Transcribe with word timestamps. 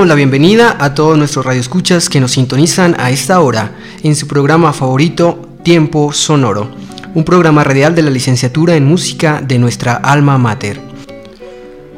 Damos 0.00 0.08
la 0.08 0.14
bienvenida 0.14 0.78
a 0.80 0.94
todos 0.94 1.18
nuestros 1.18 1.44
radioescuchas 1.44 2.08
que 2.08 2.20
nos 2.20 2.32
sintonizan 2.32 2.96
a 2.98 3.10
esta 3.10 3.38
hora 3.40 3.72
en 4.02 4.16
su 4.16 4.26
programa 4.26 4.72
favorito 4.72 5.46
Tiempo 5.62 6.10
Sonoro, 6.14 6.70
un 7.14 7.22
programa 7.22 7.64
radial 7.64 7.94
de 7.94 8.00
la 8.00 8.08
licenciatura 8.08 8.76
en 8.76 8.86
música 8.86 9.42
de 9.46 9.58
nuestra 9.58 9.96
alma 9.96 10.38
mater. 10.38 10.80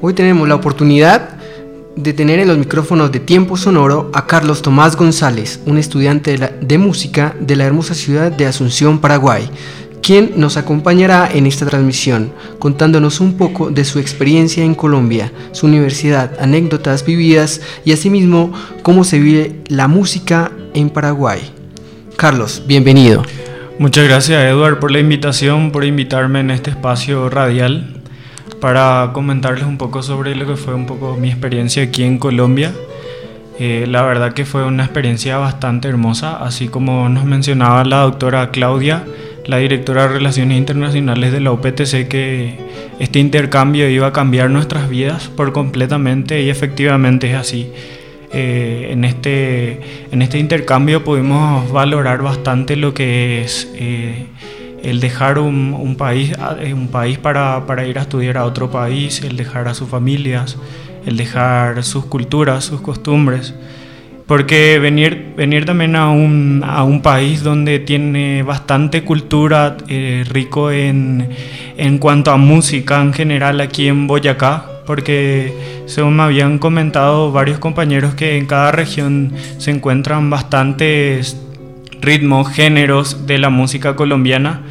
Hoy 0.00 0.14
tenemos 0.14 0.48
la 0.48 0.56
oportunidad 0.56 1.36
de 1.94 2.12
tener 2.12 2.40
en 2.40 2.48
los 2.48 2.58
micrófonos 2.58 3.12
de 3.12 3.20
Tiempo 3.20 3.56
Sonoro 3.56 4.10
a 4.12 4.26
Carlos 4.26 4.62
Tomás 4.62 4.96
González, 4.96 5.60
un 5.66 5.78
estudiante 5.78 6.36
de, 6.36 6.50
de 6.60 6.78
música 6.78 7.36
de 7.38 7.54
la 7.54 7.66
hermosa 7.66 7.94
ciudad 7.94 8.32
de 8.32 8.46
Asunción, 8.46 8.98
Paraguay, 8.98 9.48
quien 10.02 10.32
nos 10.36 10.56
acompañará 10.56 11.28
en 11.32 11.46
esta 11.46 11.64
transmisión 11.64 12.32
contándonos 12.58 13.20
un 13.20 13.36
poco 13.36 13.70
de 13.70 13.84
su 13.84 14.00
experiencia 14.00 14.64
en 14.64 14.74
Colombia, 14.74 15.32
su 15.52 15.66
universidad, 15.66 16.32
anécdotas 16.40 17.06
vividas 17.06 17.60
y 17.84 17.92
asimismo 17.92 18.52
cómo 18.82 19.04
se 19.04 19.20
vive 19.20 19.60
la 19.68 19.88
música 19.88 20.50
en 20.74 20.90
Paraguay. 20.90 21.40
Carlos, 22.16 22.64
bienvenido. 22.66 23.22
Muchas 23.78 24.04
gracias 24.04 24.44
Edward 24.44 24.80
por 24.80 24.90
la 24.90 24.98
invitación, 24.98 25.70
por 25.70 25.84
invitarme 25.84 26.40
en 26.40 26.50
este 26.50 26.70
espacio 26.70 27.30
radial 27.30 28.02
para 28.60 29.10
comentarles 29.12 29.64
un 29.64 29.78
poco 29.78 30.02
sobre 30.02 30.36
lo 30.36 30.46
que 30.46 30.56
fue 30.56 30.74
un 30.74 30.86
poco 30.86 31.16
mi 31.16 31.28
experiencia 31.30 31.82
aquí 31.82 32.02
en 32.04 32.18
Colombia. 32.18 32.72
Eh, 33.58 33.86
la 33.88 34.02
verdad 34.02 34.32
que 34.34 34.44
fue 34.44 34.64
una 34.64 34.84
experiencia 34.84 35.36
bastante 35.38 35.88
hermosa, 35.88 36.36
así 36.36 36.68
como 36.68 37.08
nos 37.08 37.24
mencionaba 37.24 37.84
la 37.84 38.02
doctora 38.02 38.50
Claudia, 38.50 39.04
la 39.46 39.58
directora 39.58 40.02
de 40.02 40.14
Relaciones 40.14 40.58
Internacionales 40.58 41.32
de 41.32 41.40
la 41.40 41.52
UPTC 41.52 42.08
que 42.08 42.58
este 42.98 43.18
intercambio 43.18 43.88
iba 43.88 44.08
a 44.08 44.12
cambiar 44.12 44.50
nuestras 44.50 44.88
vidas 44.88 45.28
por 45.28 45.52
completamente 45.52 46.42
y 46.42 46.50
efectivamente 46.50 47.30
es 47.30 47.36
así. 47.36 47.72
Eh, 48.34 48.88
en, 48.90 49.04
este, 49.04 49.80
en 50.10 50.22
este 50.22 50.38
intercambio 50.38 51.04
pudimos 51.04 51.70
valorar 51.70 52.22
bastante 52.22 52.76
lo 52.76 52.94
que 52.94 53.42
es 53.42 53.70
eh, 53.74 54.26
el 54.82 55.00
dejar 55.00 55.38
un, 55.38 55.74
un 55.78 55.96
país, 55.96 56.32
eh, 56.60 56.72
un 56.72 56.88
país 56.88 57.18
para, 57.18 57.66
para, 57.66 57.86
ir 57.86 57.98
a 57.98 58.02
estudiar 58.02 58.38
a 58.38 58.46
otro 58.46 58.70
país, 58.70 59.22
el 59.22 59.36
dejar 59.36 59.68
a 59.68 59.74
sus 59.74 59.88
familias, 59.88 60.56
el 61.04 61.18
dejar 61.18 61.84
sus 61.84 62.06
culturas, 62.06 62.64
sus 62.64 62.80
costumbres. 62.80 63.54
Porque 64.32 64.78
venir, 64.78 65.34
venir 65.36 65.66
también 65.66 65.94
a 65.94 66.08
un, 66.08 66.62
a 66.66 66.84
un 66.84 67.02
país 67.02 67.42
donde 67.42 67.80
tiene 67.80 68.42
bastante 68.42 69.04
cultura, 69.04 69.76
eh, 69.88 70.24
rico 70.26 70.70
en, 70.70 71.28
en 71.76 71.98
cuanto 71.98 72.30
a 72.30 72.38
música 72.38 73.02
en 73.02 73.12
general 73.12 73.60
aquí 73.60 73.88
en 73.88 74.06
Boyacá, 74.06 74.64
porque 74.86 75.52
según 75.84 76.16
me 76.16 76.22
habían 76.22 76.58
comentado 76.58 77.30
varios 77.30 77.58
compañeros 77.58 78.14
que 78.14 78.38
en 78.38 78.46
cada 78.46 78.72
región 78.72 79.34
se 79.58 79.70
encuentran 79.70 80.30
bastantes 80.30 81.38
ritmos, 82.00 82.48
géneros 82.48 83.26
de 83.26 83.36
la 83.36 83.50
música 83.50 83.96
colombiana, 83.96 84.62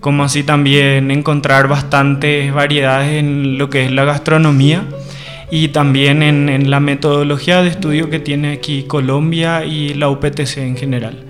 como 0.00 0.24
así 0.24 0.42
también 0.42 1.10
encontrar 1.10 1.68
bastantes 1.68 2.50
variedades 2.54 3.22
en 3.22 3.58
lo 3.58 3.68
que 3.68 3.84
es 3.84 3.92
la 3.92 4.06
gastronomía 4.06 4.84
y 5.54 5.68
también 5.68 6.22
en, 6.22 6.70
la 6.70 6.80
metodología 6.80 7.60
de 7.60 7.68
estudio 7.68 8.08
que 8.08 8.18
tiene 8.18 8.52
aquí 8.52 8.84
Colombia 8.84 9.66
y 9.66 9.92
la 9.92 10.08
UPTC 10.08 10.56
en 10.56 10.78
general. 10.78 11.24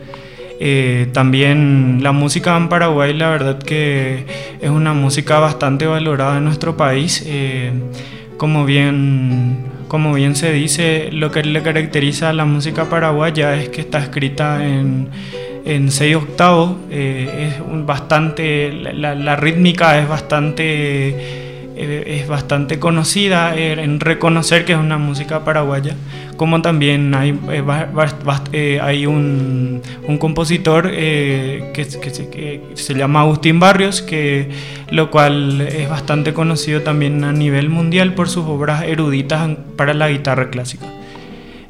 Eh, 0.61 1.09
también 1.13 1.99
la 2.05 2.13
música 2.13 2.57
en 2.57 2.69
Paraguay, 2.69 3.15
la 3.15 3.31
verdad 3.31 3.59
que 3.59 4.25
es 4.61 4.71
una 4.71 4.93
música 4.93 5.41
bastante 5.41 5.87
valorada 5.87 6.39
en 6.39 6.45
nuestro 6.45 6.77
país. 6.77 7.25
Eh, 7.27 7.73
como, 8.37 8.65
bien, 8.65 9.65
como 9.89 10.15
bien 10.15 10.37
se 10.37 10.53
dice, 10.53 11.09
lo 11.11 11.33
que 11.33 11.43
le 11.43 11.61
caracteriza 11.61 12.29
a 12.29 12.33
la 12.33 12.45
música 12.45 12.89
paraguaya 12.89 13.57
es 13.57 13.71
que 13.71 13.81
está 13.81 13.99
escrita 13.99 14.65
en, 14.65 15.09
en 15.65 15.91
seis 15.91 16.15
octavos. 16.15 16.77
Eh, 16.93 17.57
es 17.57 17.85
bastante, 17.85 18.71
la, 18.73 19.17
la 19.17 19.35
rítmica 19.35 19.99
es 19.99 20.09
bastante 20.09 21.42
es 21.77 22.29
bastante 22.29 22.79
conocida 22.79 23.57
en 23.57 24.01
reconocer 24.01 24.65
que 24.65 24.73
es 24.73 24.79
una 24.79 24.99
música 24.99 25.45
paraguaya, 25.45 25.97
como 26.37 26.61
también 26.61 27.15
hay, 27.15 27.31
eh, 27.51 27.65
eh, 28.53 28.81
hay 28.83 29.07
un, 29.07 29.83
un 30.09 30.19
compositor 30.19 30.91
que, 30.91 31.71
que, 31.73 31.85
se, 31.85 32.01
que, 32.29 32.61
se, 32.75 32.95
llama 32.95 33.21
Agustín 33.21 33.61
Barrios, 33.61 34.03
que, 34.03 34.51
lo 34.91 35.11
cual 35.11 35.61
es 35.61 35.89
bastante 35.89 36.33
conocido 36.33 36.83
también 36.83 37.23
a 37.25 37.33
nivel 37.33 37.69
mundial 37.69 38.15
por 38.15 38.29
sus 38.29 38.45
obras 38.47 38.85
eruditas 38.85 39.51
para 39.77 39.95
la 39.95 40.09
guitarra 40.09 40.51
clásica. 40.51 40.87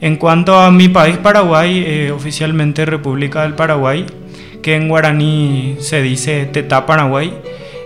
En 0.00 0.16
cuanto 0.16 0.58
a 0.58 0.70
mi 0.70 0.88
país, 0.88 1.16
Paraguay, 1.18 2.10
oficialmente 2.10 2.84
República 2.84 3.42
del 3.42 3.54
Paraguay, 3.54 4.06
que 4.62 4.76
en 4.76 4.88
guaraní 4.88 5.76
se 5.80 6.02
dice 6.02 6.46
Tetá 6.46 6.86
Paraguay, 6.86 7.34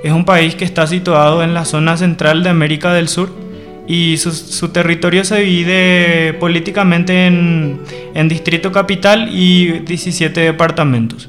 es 0.02 0.12
un 0.12 0.24
país 0.24 0.54
que 0.54 0.64
está 0.64 0.86
situado 0.86 1.42
en 1.42 1.54
la 1.54 1.64
zona 1.64 1.96
central 1.96 2.42
de 2.42 2.50
América 2.50 2.92
del 2.92 3.08
Sur 3.08 3.30
y 3.88 4.16
su, 4.16 4.68
territorio 4.68 5.24
se 5.24 5.40
divide 5.40 6.34
políticamente 6.34 7.26
en, 7.26 7.80
Distrito 8.28 8.72
Capital 8.72 9.28
y 9.32 9.80
17 9.80 10.40
departamentos, 10.40 11.28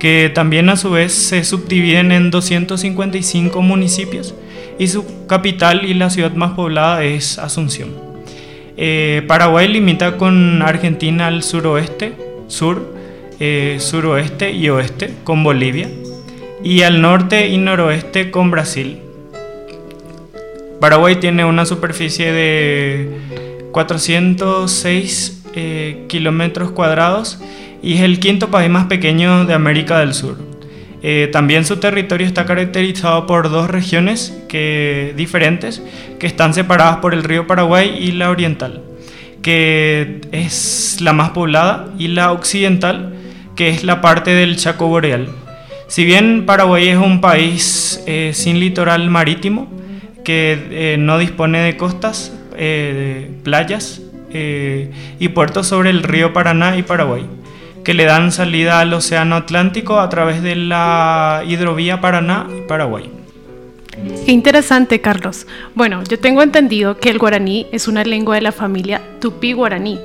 que 0.00 0.30
también 0.34 0.68
a 0.68 0.76
su 0.76 0.90
vez 0.90 1.12
se 1.12 1.44
subdividen 1.44 2.10
en 2.12 2.30
255 2.30 3.62
municipios 3.62 4.34
y 4.78 4.88
su 4.88 5.26
capital 5.26 5.84
y 5.84 5.94
la 5.94 6.10
ciudad 6.10 6.32
más 6.32 6.52
poblada 6.52 7.04
es 7.04 7.38
Asunción. 7.38 7.90
Eh, 8.76 9.22
Paraguay 9.28 9.68
limita 9.68 10.16
con 10.16 10.62
Argentina 10.62 11.28
al 11.28 11.44
suroeste, 11.44 12.14
sur, 12.48 12.92
eh, 13.38 13.76
suroeste 13.78 14.50
y 14.50 14.68
oeste, 14.68 15.14
con 15.22 15.44
Bolivia 15.44 15.88
y 16.64 16.80
al 16.80 17.02
norte 17.02 17.48
y 17.48 17.58
noroeste 17.58 18.30
con 18.30 18.50
Brasil. 18.50 18.98
Paraguay 20.80 21.16
tiene 21.16 21.44
una 21.44 21.66
superficie 21.66 22.32
de 22.32 23.10
406 23.70 25.42
eh, 25.54 26.06
kilómetros 26.08 26.70
cuadrados 26.70 27.38
y 27.82 27.94
es 27.94 28.00
el 28.00 28.18
quinto 28.18 28.50
país 28.50 28.70
más 28.70 28.86
pequeño 28.86 29.44
de 29.44 29.52
América 29.52 29.98
del 30.00 30.14
Sur. 30.14 30.38
Eh, 31.02 31.28
también 31.30 31.66
su 31.66 31.76
territorio 31.76 32.26
está 32.26 32.46
caracterizado 32.46 33.26
por 33.26 33.50
dos 33.50 33.68
regiones 33.68 34.34
que, 34.48 35.12
diferentes 35.18 35.82
que 36.18 36.26
están 36.26 36.54
separadas 36.54 36.96
por 36.96 37.12
el 37.12 37.24
río 37.24 37.46
Paraguay 37.46 37.94
y 38.00 38.12
la 38.12 38.30
oriental, 38.30 38.82
que 39.42 40.22
es 40.32 41.02
la 41.02 41.12
más 41.12 41.30
poblada, 41.30 41.92
y 41.98 42.08
la 42.08 42.32
occidental, 42.32 43.14
que 43.54 43.68
es 43.68 43.84
la 43.84 44.00
parte 44.00 44.30
del 44.30 44.56
Chaco 44.56 44.88
Boreal. 44.88 45.43
Si 45.86 46.04
bien 46.04 46.46
Paraguay 46.46 46.88
es 46.88 46.96
un 46.96 47.20
país 47.20 48.02
eh, 48.06 48.32
sin 48.34 48.58
litoral 48.58 49.10
marítimo, 49.10 49.68
que 50.24 50.58
eh, 50.70 50.96
no 50.98 51.18
dispone 51.18 51.60
de 51.60 51.76
costas, 51.76 52.32
eh, 52.56 53.30
playas 53.42 54.00
y 54.36 55.28
puertos 55.28 55.68
sobre 55.68 55.90
el 55.90 56.02
río 56.02 56.32
Paraná 56.32 56.76
y 56.76 56.82
Paraguay, 56.82 57.24
que 57.84 57.94
le 57.94 58.04
dan 58.04 58.32
salida 58.32 58.80
al 58.80 58.92
Océano 58.92 59.36
Atlántico 59.36 60.00
a 60.00 60.08
través 60.08 60.42
de 60.42 60.56
la 60.56 61.44
hidrovía 61.46 62.00
Paraná 62.00 62.48
y 62.50 62.66
Paraguay. 62.66 63.08
Qué 64.26 64.32
interesante, 64.32 65.00
Carlos. 65.00 65.46
Bueno, 65.76 66.02
yo 66.02 66.18
tengo 66.18 66.42
entendido 66.42 66.98
que 66.98 67.10
el 67.10 67.18
guaraní 67.18 67.68
es 67.70 67.86
una 67.86 68.02
lengua 68.02 68.34
de 68.34 68.40
la 68.40 68.50
familia 68.50 69.00
tupí-guaraní, 69.20 70.00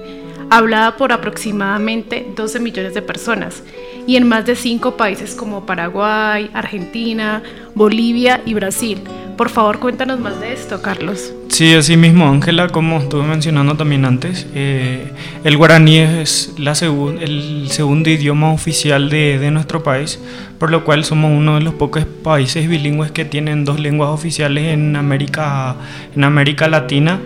hablada 0.50 0.98
por 0.98 1.12
aproximadamente 1.12 2.26
12 2.36 2.60
millones 2.60 2.94
de 2.94 3.02
personas 3.02 3.64
y 4.08 4.16
en 4.16 4.28
más 4.28 4.46
de 4.46 4.56
cinco 4.56 4.98
países 4.98 5.36
como 5.36 5.66
Paraguay, 5.66 6.50
Argentina, 6.54 7.44
Bolivia 7.76 8.42
y 8.46 8.56
Brasil. 8.56 9.02
Por 9.38 9.50
favor, 9.50 9.80
cuéntanos 9.80 10.20
más 10.20 10.40
de 10.42 10.52
esto, 10.52 10.82
Carlos. 10.82 11.32
Sí, 11.50 11.74
así 11.74 11.96
mismo, 11.96 12.28
Ángela, 12.28 12.70
como 12.70 12.98
estuve 13.00 13.24
mencionando 13.24 13.76
también 13.76 14.06
antes, 14.06 14.48
eh, 14.54 15.12
el 15.44 15.58
guaraní 15.58 16.00
es 16.00 16.54
la 16.58 16.72
el 16.72 17.68
segundo 17.70 18.10
idioma 18.10 18.52
oficial 18.52 19.10
de, 19.10 19.40
de, 19.40 19.52
nuestro 19.52 19.84
país, 19.84 20.20
por 20.58 20.72
lo 20.72 20.84
cual 20.84 21.06
somos 21.06 21.32
uno 21.32 21.56
de 21.56 21.62
los 21.62 21.74
pocos 21.74 22.06
países 22.06 22.68
bilingües 22.68 23.12
que 23.12 23.26
tienen 23.26 23.64
dos 23.66 23.80
lenguas 23.80 24.10
oficiales 24.10 24.74
en 24.74 24.96
América, 24.96 25.76
en 26.16 26.24
América 26.24 26.68
Latina 26.68 27.20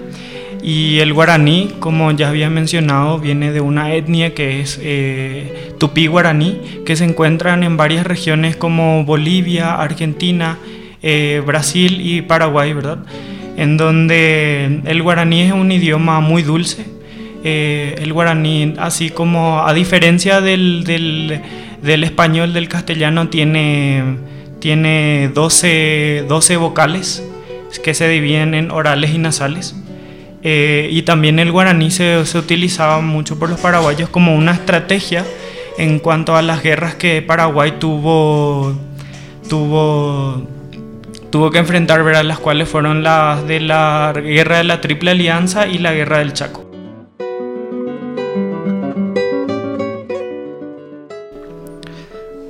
Y 0.63 1.00
el 1.00 1.13
guaraní, 1.13 1.71
como 1.80 2.12
ya 2.12 2.30
había 2.30 2.50
mencionado, 2.50 3.19
viene 3.19 3.51
de 3.51 3.60
una 3.60 3.94
etnia 3.94 4.33
que 4.33 4.62
es 4.62 4.80
eh, 4.81 5.74
tupí 5.77 6.07
guaraní, 6.07 6.62
que 6.86 6.95
se 6.95 7.04
encuentran 7.04 7.63
en 7.63 7.75
varias 7.75 8.07
regiones 8.07 8.56
como 8.56 9.04
Bolivia, 9.04 9.75
Argentina, 9.75 10.57
eh, 11.01 11.44
Brasil 11.45 12.00
y 12.00 12.21
Paraguay, 12.21 12.71
¿verdad? 12.71 13.00
En 13.57 13.75
donde 13.75 14.80
el 14.86 15.04
guaraní 15.04 15.42
es 15.42 15.51
un 15.51 15.69
idioma 15.69 16.21
muy 16.21 16.44
dulce. 16.44 16.86
Eh, 17.44 17.95
el 18.00 18.13
guaraní, 18.13 18.75
así 18.77 19.10
como 19.10 19.68
a 19.68 19.74
diferencia 19.74 20.39
del, 20.39 20.86
del, 20.86 22.04
español, 22.06 22.54
del 22.54 22.69
castellano, 22.69 23.27
tiene, 23.27 24.01
tiene 24.60 25.30
12, 25.33 26.24
12 26.30 26.56
vocales 26.56 27.21
que 27.83 27.94
se 27.94 28.07
dividen 28.07 28.54
en 28.54 28.71
orales 28.71 29.12
y 29.12 29.18
nasales. 29.18 29.75
Eh, 30.45 30.90
y 30.92 31.04
también 31.04 31.40
el 31.40 31.51
guaraní 31.51 31.90
se, 31.90 32.22
utilizaba 32.36 33.00
mucho 33.00 33.40
por 33.40 33.50
los 33.50 33.60
paraguayos 33.60 34.10
como 34.10 34.36
una 34.36 34.51
estrategia 34.51 35.25
en 35.78 36.00
cuanto 36.00 36.36
a 36.36 36.42
las 36.42 36.62
guerras 36.62 36.95
que 36.95 37.22
Paraguay 37.22 37.75
tuvo, 37.80 38.74
tuvo, 39.50 40.45
tuvo 41.30 41.50
que 41.50 41.60
enfrentar, 41.60 42.04
¿verdad? 42.04 42.25
las 42.25 42.40
cuales 42.40 42.68
fueron 42.68 43.04
las 43.04 43.48
de 43.48 43.62
la 43.62 44.13
guerra 44.13 44.57
de 44.57 44.66
la 44.66 44.81
Triple 44.81 45.12
Alianza 45.12 45.68
y 45.68 45.78
la 45.78 45.94
guerra 45.94 46.19
del 46.19 46.34
Chaco. 46.34 46.69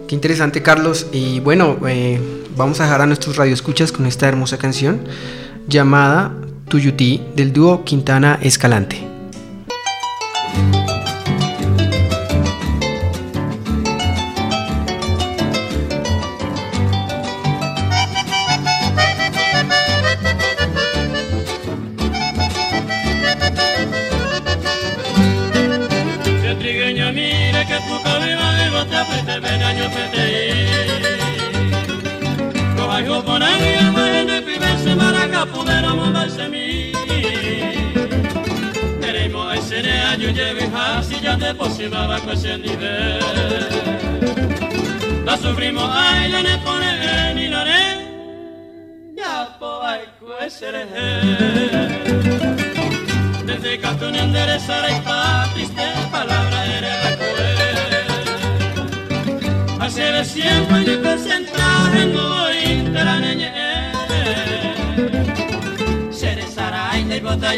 Qué 0.08 0.16
interesante, 0.16 0.64
Carlos. 0.64 1.08
Y 1.12 1.42
bueno, 1.42 1.78
eh, 1.88 2.20
vamos 2.56 2.80
a 2.80 2.84
dejar 2.86 3.02
a 3.02 3.06
nuestros 3.06 3.38
radioescuchas 3.38 3.92
con 3.92 4.08
esta 4.08 4.28
hermosa 4.28 4.58
canción 4.58 5.08
llamada 5.68 6.34
Tuyutí 6.68 7.22
del 7.36 7.54
dúo 7.54 7.84
Quintana 7.84 8.40
Escalante. 8.42 9.13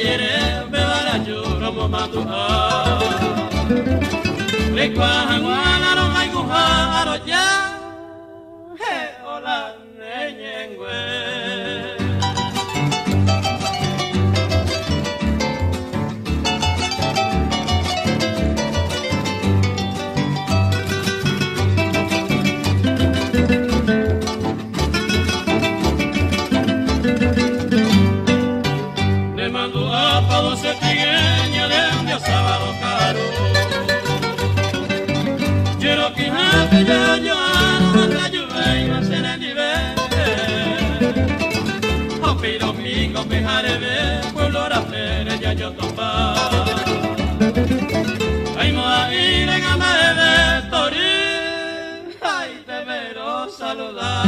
yere 0.04 0.68
be 0.72 0.80
barajo 0.92 1.38
romo 1.62 1.86
madu 1.94 2.22
a 2.28 2.42
ah. 2.42 3.00
lekwa 4.76 5.10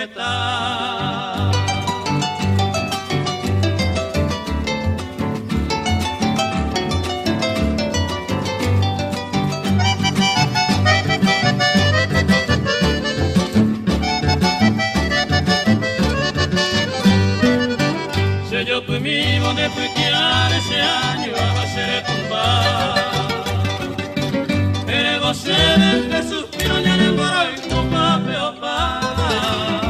Se 0.00 0.06
yo 18.64 18.82
mismo 19.00 19.52
de 19.52 19.68
puitear 19.68 20.52
ese 20.52 20.80
año 20.80 21.34
a 21.36 21.66
ser 21.66 22.04
tumbar. 22.06 22.94
Eres 24.88 25.20
vos 25.20 25.44
de 25.44 26.22
suspiro 26.26 26.80
ya 26.80 26.94
en 26.94 27.16
moro 27.16 27.50
y 27.54 27.60
peopa. 28.24 29.00
Ay, 29.28 29.89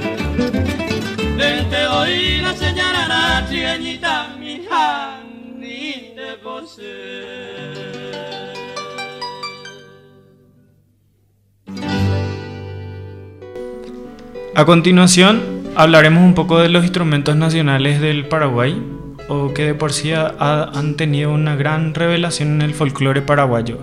A 14.55 14.65
continuación, 14.65 15.41
hablaremos 15.75 16.23
un 16.23 16.35
poco 16.35 16.59
de 16.59 16.69
los 16.69 16.83
instrumentos 16.83 17.35
nacionales 17.35 18.01
del 18.01 18.27
Paraguay, 18.27 18.79
o 19.27 19.53
que 19.53 19.65
de 19.65 19.73
por 19.73 19.93
sí 19.93 20.11
ha- 20.11 20.35
han 20.73 20.95
tenido 20.95 21.31
una 21.31 21.55
gran 21.55 21.95
revelación 21.95 22.49
en 22.55 22.61
el 22.61 22.73
folclore 22.75 23.21
paraguayo. 23.23 23.79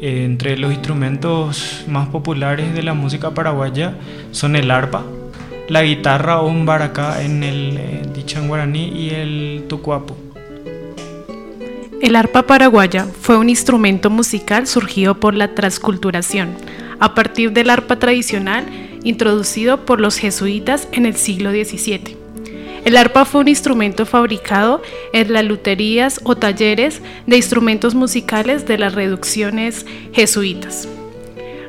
Eh, 0.00 0.24
entre 0.24 0.56
los 0.58 0.72
instrumentos 0.72 1.84
más 1.86 2.08
populares 2.08 2.74
de 2.74 2.82
la 2.82 2.94
música 2.94 3.30
paraguaya 3.32 3.94
son 4.32 4.56
el 4.56 4.70
arpa, 4.70 5.04
la 5.70 5.84
guitarra 5.84 6.40
o 6.40 6.48
un 6.48 6.66
baracá 6.66 7.22
en 7.22 7.44
el 7.44 7.76
eh, 7.78 8.02
dicho 8.12 8.40
en 8.40 8.48
guaraní 8.48 8.88
y 8.88 9.10
el 9.10 9.64
tucuapo. 9.68 10.16
El 12.02 12.16
arpa 12.16 12.42
paraguaya 12.42 13.06
fue 13.20 13.36
un 13.36 13.48
instrumento 13.48 14.10
musical 14.10 14.66
surgido 14.66 15.20
por 15.20 15.34
la 15.34 15.54
transculturación, 15.54 16.56
a 16.98 17.14
partir 17.14 17.52
del 17.52 17.70
arpa 17.70 18.00
tradicional 18.00 18.66
introducido 19.04 19.86
por 19.86 20.00
los 20.00 20.18
jesuitas 20.18 20.88
en 20.90 21.06
el 21.06 21.14
siglo 21.14 21.52
XVII. 21.52 22.16
El 22.84 22.96
arpa 22.96 23.24
fue 23.24 23.42
un 23.42 23.48
instrumento 23.48 24.06
fabricado 24.06 24.82
en 25.12 25.32
las 25.32 25.44
luterías 25.44 26.20
o 26.24 26.34
talleres 26.34 27.00
de 27.28 27.36
instrumentos 27.36 27.94
musicales 27.94 28.66
de 28.66 28.76
las 28.76 28.94
reducciones 28.94 29.86
jesuitas. 30.12 30.88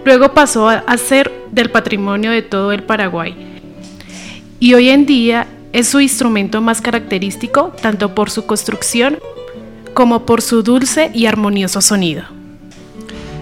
Luego 0.06 0.34
pasó 0.34 0.70
a 0.70 0.98
ser 0.98 1.32
del 1.52 1.70
patrimonio 1.70 2.32
de 2.32 2.42
todo 2.42 2.72
el 2.72 2.82
Paraguay. 2.82 3.51
Y 4.64 4.76
hoy 4.76 4.90
en 4.90 5.08
día 5.08 5.48
es 5.74 5.88
su 5.88 6.00
instrumento 6.00 6.62
más 6.62 6.82
característico 6.82 7.74
tanto 7.82 8.14
por 8.14 8.30
su 8.30 8.46
construcción 8.46 9.18
como 9.96 10.28
por 10.28 10.44
su 10.44 10.62
dulce 10.62 11.10
y 11.16 11.26
armonioso 11.26 11.82
sonido. 11.82 12.26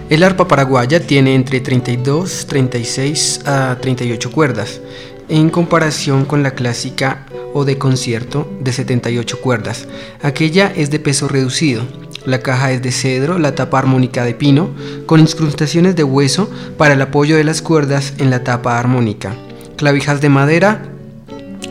El 0.10 0.24
arpa 0.24 0.48
paraguaya 0.48 1.06
tiene 1.06 1.36
entre 1.36 1.60
32, 1.60 2.46
36 2.48 3.42
a 3.46 3.78
38 3.82 4.32
cuerdas, 4.32 4.80
en 5.28 5.50
comparación 5.50 6.24
con 6.24 6.42
la 6.42 6.52
clásica 6.52 7.26
o 7.54 7.66
de 7.66 7.78
concierto 7.78 8.50
de 8.62 8.72
78 8.72 9.42
cuerdas. 9.42 9.90
Aquella 10.22 10.72
es 10.74 10.90
de 10.90 11.02
peso 11.02 11.28
reducido. 11.28 11.84
La 12.24 12.40
caja 12.40 12.72
es 12.72 12.82
de 12.82 12.94
cedro, 12.94 13.40
la 13.40 13.56
tapa 13.56 13.78
armónica 13.78 14.24
de 14.24 14.36
pino, 14.36 14.70
con 15.06 15.20
incrustaciones 15.20 15.98
de 15.98 16.06
hueso 16.06 16.50
para 16.78 16.94
el 16.94 17.02
apoyo 17.02 17.36
de 17.36 17.44
las 17.44 17.62
cuerdas 17.62 18.14
en 18.20 18.30
la 18.30 18.46
tapa 18.46 18.80
armónica. 18.80 19.36
Clavijas 19.76 20.22
de 20.22 20.30
madera 20.30 20.94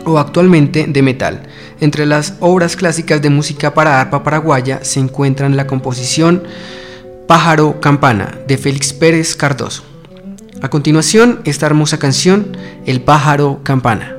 o 0.05 0.19
actualmente 0.19 0.85
de 0.87 1.01
metal. 1.01 1.47
Entre 1.79 2.05
las 2.05 2.35
obras 2.39 2.75
clásicas 2.75 3.21
de 3.21 3.29
música 3.29 3.73
para 3.73 3.99
arpa 4.01 4.23
paraguaya 4.23 4.79
se 4.83 4.99
encuentran 4.99 5.57
la 5.57 5.67
composición 5.67 6.43
Pájaro 7.27 7.79
Campana 7.79 8.39
de 8.47 8.57
Félix 8.57 8.91
Pérez 8.93 9.35
Cardoso. 9.35 9.83
A 10.61 10.69
continuación, 10.69 11.39
esta 11.45 11.67
hermosa 11.67 11.99
canción, 11.99 12.57
El 12.85 13.01
pájaro 13.01 13.61
campana. 13.63 14.18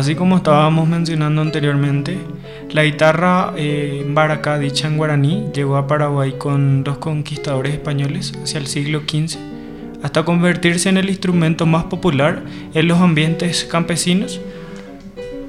Así 0.00 0.14
como 0.14 0.38
estábamos 0.38 0.88
mencionando 0.88 1.42
anteriormente, 1.42 2.16
la 2.70 2.84
guitarra 2.84 3.52
eh, 3.54 4.02
baracá, 4.08 4.58
dicha 4.58 4.88
en 4.88 4.96
guaraní, 4.96 5.48
llegó 5.52 5.76
a 5.76 5.86
Paraguay 5.86 6.36
con 6.38 6.82
dos 6.84 6.96
conquistadores 6.96 7.74
españoles 7.74 8.32
hacia 8.42 8.60
el 8.60 8.66
siglo 8.66 9.00
XV, 9.00 9.36
hasta 10.02 10.24
convertirse 10.24 10.88
en 10.88 10.96
el 10.96 11.10
instrumento 11.10 11.66
más 11.66 11.84
popular 11.84 12.42
en 12.72 12.88
los 12.88 12.98
ambientes 12.98 13.66
campesinos, 13.70 14.40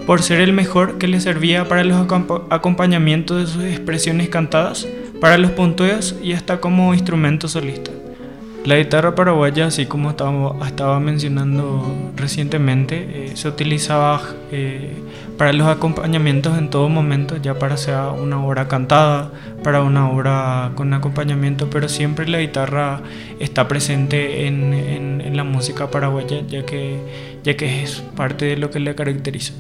por 0.05 0.22
ser 0.22 0.41
el 0.41 0.51
mejor 0.51 0.98
que 0.98 1.08
le 1.08 1.22
servía 1.22 1.70
para 1.70 1.86
los 1.86 2.05
acompañamientos 2.50 3.38
de 3.38 3.48
sus 3.48 3.63
expresiones 3.63 4.27
cantadas, 4.27 4.86
para 5.22 5.38
los 5.38 5.51
punteos 5.51 6.17
y 6.22 6.34
hasta 6.34 6.60
como 6.60 6.93
instrumento 6.93 7.48
solista. 7.48 7.91
La 8.65 8.75
guitarra 8.75 9.15
paraguaya, 9.15 9.67
así 9.67 9.86
como 9.86 10.10
estaba, 10.10 10.67
estaba 10.67 11.00
mencionando 11.00 12.10
recientemente, 12.21 12.95
eh, 13.25 13.31
se 13.35 13.47
utilizaba 13.49 14.21
eh, 14.51 14.93
para 15.37 15.51
los 15.53 15.67
acompañamientos 15.67 16.57
en 16.57 16.69
todo 16.69 16.87
momento, 16.87 17.37
ya 17.37 17.59
para 17.59 17.75
sea 17.75 18.11
una 18.11 18.43
obra 18.45 18.67
cantada, 18.67 19.31
para 19.63 19.81
una 19.81 20.09
obra 20.09 20.71
con 20.75 20.93
acompañamiento, 20.93 21.69
pero 21.69 21.89
siempre 21.89 22.27
la 22.27 22.39
guitarra 22.39 23.01
está 23.39 23.67
presente 23.67 24.47
en, 24.47 25.35
la 25.35 25.43
música 25.45 25.89
paraguaya, 25.89 26.41
ya 26.47 26.65
que, 26.65 26.99
ya 27.43 27.55
que 27.55 27.83
es 27.83 28.03
parte 28.15 28.45
de 28.45 28.57
lo 28.57 28.69
que 28.69 28.79
le 28.79 28.93
caracteriza. 28.95 29.53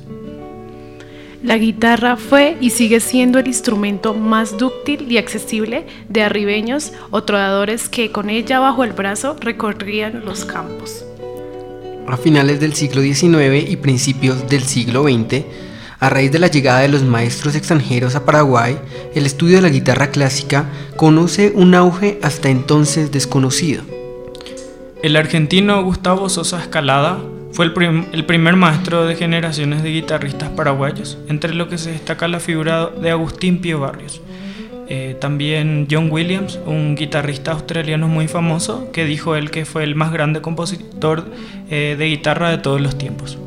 La 1.43 1.57
guitarra 1.57 2.17
fue 2.17 2.55
y 2.61 2.69
sigue 2.69 2.99
siendo 2.99 3.39
el 3.39 3.47
instrumento 3.47 4.13
más 4.13 4.57
dúctil 4.59 5.11
y 5.11 5.17
accesible 5.17 5.87
de 6.07 6.21
arribeños 6.21 6.93
o 7.09 7.23
trovadores 7.23 7.89
que 7.89 8.11
con 8.11 8.29
ella 8.29 8.59
bajo 8.59 8.83
el 8.83 8.93
brazo 8.93 9.35
recorrían 9.39 10.23
los 10.23 10.45
campos. 10.45 11.03
A 12.11 12.17
finales 12.17 12.59
del 12.59 12.73
siglo 12.73 13.01
XIX 13.01 13.69
y 13.69 13.77
principios 13.77 14.49
del 14.49 14.63
siglo 14.63 15.03
XX, 15.03 15.45
a 15.97 16.09
raíz 16.09 16.29
de 16.29 16.39
la 16.39 16.47
llegada 16.47 16.81
de 16.81 16.89
los 16.89 17.03
maestros 17.03 17.55
extranjeros 17.55 18.15
a 18.15 18.25
Paraguay, 18.25 18.77
el 19.15 19.25
estudio 19.25 19.55
de 19.55 19.61
la 19.61 19.69
guitarra 19.69 20.11
clásica 20.11 20.65
conoce 20.97 21.53
un 21.55 21.73
auge 21.73 22.19
hasta 22.21 22.49
entonces 22.49 23.13
desconocido. 23.13 23.83
El 25.01 25.15
argentino 25.15 25.81
Gustavo 25.85 26.27
Sosa 26.27 26.59
Escalada 26.59 27.17
fue 27.53 27.67
el, 27.67 28.25
primer 28.25 28.57
maestro 28.57 29.05
de 29.05 29.15
generaciones 29.15 29.81
de 29.81 29.91
guitarristas 29.91 30.49
paraguayos, 30.49 31.17
entre 31.29 31.53
lo 31.53 31.69
que 31.69 31.77
se 31.77 31.93
destaca 31.93 32.27
la 32.27 32.41
figura 32.41 32.87
de 32.87 33.09
Agustín 33.09 33.61
Pío 33.61 33.79
Barrios. 33.79 34.19
Eh, 34.93 35.15
también 35.17 35.87
John 35.89 36.11
Williams, 36.11 36.59
un 36.65 36.95
guitarrista 36.95 37.53
australiano 37.53 38.09
muy 38.09 38.27
famoso, 38.27 38.91
que 38.91 39.05
dijo 39.05 39.37
él 39.37 39.49
que 39.49 39.63
fue 39.63 39.85
el 39.85 39.95
más 39.95 40.11
grande 40.11 40.41
compositor 40.41 41.31
eh, 41.69 41.95
de 41.97 42.05
guitarra 42.07 42.49
de 42.49 42.57
todos 42.57 42.81
los 42.81 42.97
tiempos. 42.97 43.37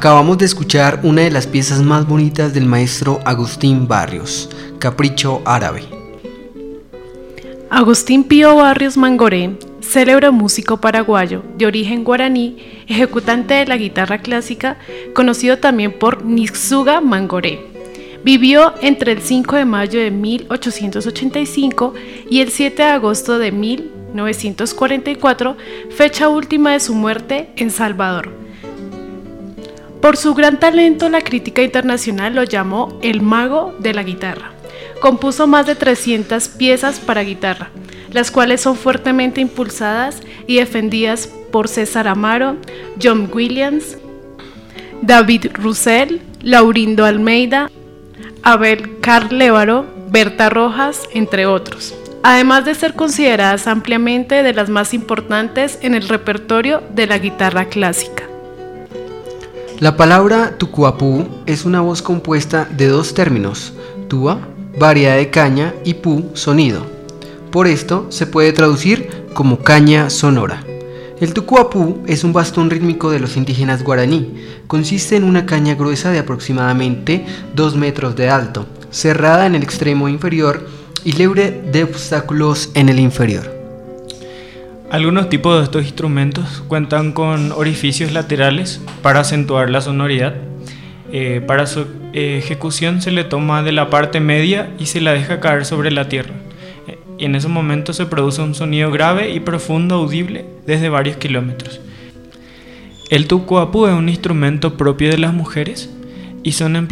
Acabamos 0.00 0.38
de 0.38 0.46
escuchar 0.46 1.00
una 1.02 1.20
de 1.20 1.30
las 1.30 1.46
piezas 1.46 1.82
más 1.82 2.08
bonitas 2.08 2.54
del 2.54 2.64
maestro 2.64 3.20
Agustín 3.26 3.86
Barrios, 3.86 4.48
Capricho 4.78 5.42
Árabe. 5.44 5.82
Agustín 7.68 8.24
Pío 8.24 8.56
Barrios 8.56 8.96
Mangoré, 8.96 9.58
célebre 9.82 10.30
músico 10.30 10.78
paraguayo 10.78 11.42
de 11.58 11.66
origen 11.66 12.02
guaraní, 12.02 12.56
ejecutante 12.86 13.52
de 13.52 13.66
la 13.66 13.76
guitarra 13.76 14.22
clásica, 14.22 14.78
conocido 15.12 15.58
también 15.58 15.92
por 15.92 16.24
Nixuga 16.24 17.02
Mangoré. 17.02 17.60
Vivió 18.24 18.72
entre 18.80 19.12
el 19.12 19.20
5 19.20 19.56
de 19.56 19.66
mayo 19.66 20.00
de 20.00 20.10
1885 20.10 21.92
y 22.30 22.40
el 22.40 22.48
7 22.48 22.84
de 22.84 22.88
agosto 22.88 23.38
de 23.38 23.52
1944, 23.52 25.58
fecha 25.90 26.30
última 26.30 26.72
de 26.72 26.80
su 26.80 26.94
muerte 26.94 27.50
en 27.56 27.70
Salvador. 27.70 28.39
Por 30.00 30.16
su 30.16 30.34
gran 30.34 30.58
talento, 30.58 31.10
la 31.10 31.20
crítica 31.20 31.62
internacional 31.62 32.34
lo 32.34 32.44
llamó 32.44 32.98
el 33.02 33.20
mago 33.20 33.74
de 33.80 33.92
la 33.92 34.02
guitarra. 34.02 34.52
Compuso 35.00 35.46
más 35.46 35.66
de 35.66 35.74
300 35.74 36.48
piezas 36.48 37.00
para 37.00 37.22
guitarra, 37.22 37.70
las 38.10 38.30
cuales 38.30 38.62
son 38.62 38.76
fuertemente 38.76 39.42
impulsadas 39.42 40.22
y 40.46 40.56
defendidas 40.56 41.26
por 41.52 41.68
César 41.68 42.08
Amaro, 42.08 42.56
John 43.02 43.30
Williams, 43.32 43.98
David 45.02 45.48
Russell, 45.54 46.18
Laurindo 46.42 47.04
Almeida, 47.04 47.70
Abel 48.42 49.00
Carlévaro, 49.00 49.84
Berta 50.10 50.48
Rojas, 50.48 51.02
entre 51.12 51.44
otros. 51.44 51.94
Además 52.22 52.64
de 52.64 52.74
ser 52.74 52.94
consideradas 52.94 53.66
ampliamente 53.66 54.42
de 54.42 54.54
las 54.54 54.70
más 54.70 54.94
importantes 54.94 55.78
en 55.82 55.94
el 55.94 56.08
repertorio 56.08 56.82
de 56.94 57.06
la 57.06 57.18
guitarra 57.18 57.66
clásica. 57.66 58.29
La 59.80 59.96
palabra 59.96 60.58
tucuapú 60.58 61.26
es 61.46 61.64
una 61.64 61.80
voz 61.80 62.02
compuesta 62.02 62.68
de 62.70 62.86
dos 62.86 63.14
términos, 63.14 63.72
tua, 64.08 64.38
variedad 64.78 65.16
de 65.16 65.30
caña, 65.30 65.74
y 65.86 65.94
pu, 65.94 66.28
sonido. 66.34 66.84
Por 67.50 67.66
esto 67.66 68.04
se 68.10 68.26
puede 68.26 68.52
traducir 68.52 69.08
como 69.32 69.60
caña 69.60 70.10
sonora. 70.10 70.62
El 71.18 71.32
tucuapú 71.32 72.02
es 72.06 72.24
un 72.24 72.34
bastón 72.34 72.68
rítmico 72.68 73.10
de 73.10 73.20
los 73.20 73.38
indígenas 73.38 73.82
guaraní. 73.82 74.34
Consiste 74.66 75.16
en 75.16 75.24
una 75.24 75.46
caña 75.46 75.76
gruesa 75.76 76.10
de 76.10 76.18
aproximadamente 76.18 77.24
2 77.54 77.76
metros 77.76 78.14
de 78.16 78.28
alto, 78.28 78.66
cerrada 78.90 79.46
en 79.46 79.54
el 79.54 79.62
extremo 79.62 80.10
inferior 80.10 80.68
y 81.04 81.12
libre 81.12 81.62
de 81.72 81.84
obstáculos 81.84 82.68
en 82.74 82.90
el 82.90 83.00
inferior. 83.00 83.59
Algunos 84.90 85.28
tipos 85.28 85.56
de 85.56 85.62
estos 85.62 85.84
instrumentos 85.84 86.64
cuentan 86.66 87.12
con 87.12 87.52
orificios 87.52 88.10
laterales 88.10 88.80
para 89.02 89.20
acentuar 89.20 89.70
la 89.70 89.80
sonoridad. 89.80 90.34
Eh, 91.12 91.40
para 91.46 91.68
su 91.68 91.86
eh, 92.12 92.38
ejecución 92.38 93.00
se 93.00 93.12
le 93.12 93.22
toma 93.22 93.62
de 93.62 93.70
la 93.70 93.88
parte 93.88 94.18
media 94.18 94.70
y 94.80 94.86
se 94.86 95.00
la 95.00 95.12
deja 95.12 95.38
caer 95.38 95.64
sobre 95.64 95.92
la 95.92 96.08
tierra. 96.08 96.34
Eh, 96.88 96.98
y 97.18 97.24
en 97.26 97.36
ese 97.36 97.46
momento 97.46 97.92
se 97.92 98.06
produce 98.06 98.42
un 98.42 98.56
sonido 98.56 98.90
grave 98.90 99.30
y 99.30 99.38
profundo 99.38 99.94
audible 99.94 100.44
desde 100.66 100.88
varios 100.88 101.18
kilómetros. 101.18 101.80
El 103.10 103.28
tucuapú 103.28 103.86
es 103.86 103.94
un 103.94 104.08
instrumento 104.08 104.76
propio 104.76 105.08
de 105.10 105.18
las 105.18 105.32
mujeres 105.32 105.88
y 106.42 106.50
son 106.50 106.74
em, 106.74 106.88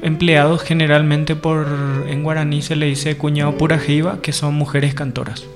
empleados 0.00 0.62
generalmente 0.62 1.36
por, 1.36 1.66
en 2.08 2.22
guaraní 2.22 2.62
se 2.62 2.74
le 2.74 2.86
dice 2.86 3.18
cuñado 3.18 3.58
purajiva, 3.58 4.22
que 4.22 4.32
son 4.32 4.54
mujeres 4.54 4.94
cantoras. 4.94 5.46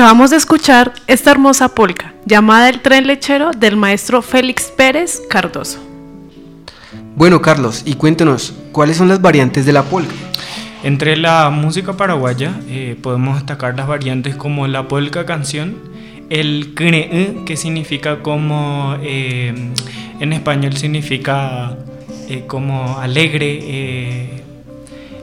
Acabamos 0.00 0.30
de 0.30 0.38
escuchar 0.38 0.94
esta 1.08 1.30
hermosa 1.30 1.74
polca 1.74 2.14
llamada 2.24 2.70
El 2.70 2.80
tren 2.80 3.06
lechero 3.06 3.50
del 3.50 3.76
maestro 3.76 4.22
Félix 4.22 4.72
Pérez 4.74 5.20
Cardoso. 5.28 5.78
Bueno, 7.16 7.42
Carlos, 7.42 7.82
y 7.84 7.96
cuéntenos, 7.96 8.54
¿cuáles 8.72 8.96
son 8.96 9.08
las 9.08 9.20
variantes 9.20 9.66
de 9.66 9.74
la 9.74 9.82
polca? 9.82 10.14
Entre 10.84 11.18
la 11.18 11.50
música 11.50 11.98
paraguaya 11.98 12.58
eh, 12.66 12.96
podemos 13.02 13.36
destacar 13.36 13.76
las 13.76 13.86
variantes 13.86 14.36
como 14.36 14.66
la 14.66 14.88
polca 14.88 15.26
canción, 15.26 15.76
el 16.30 16.72
cree, 16.74 17.42
que 17.44 17.58
significa 17.58 18.22
como, 18.22 18.96
eh, 19.02 19.52
en 20.18 20.32
español 20.32 20.78
significa 20.78 21.76
eh, 22.26 22.44
como 22.46 22.98
alegre, 23.00 23.58
eh, 23.60 24.42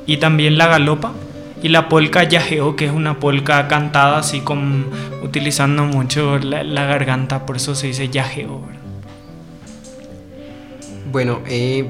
y 0.06 0.18
también 0.18 0.60
la 0.60 0.68
galopa, 0.68 1.14
y 1.62 1.70
la 1.70 1.90
polca 1.90 2.24
yajeo, 2.24 2.76
que 2.76 2.86
es 2.86 2.92
una 2.92 3.20
polca 3.20 3.68
cantada 3.68 4.20
así 4.20 4.42
como 4.42 4.86
utilizando 5.24 5.84
mucho 5.84 6.38
la, 6.38 6.86
garganta, 6.86 7.46
por 7.46 7.58
eso 7.58 7.76
se 7.76 7.88
dice 7.88 8.10
yajeo. 8.10 8.62
Bueno, 11.12 11.40
eh, 11.48 11.90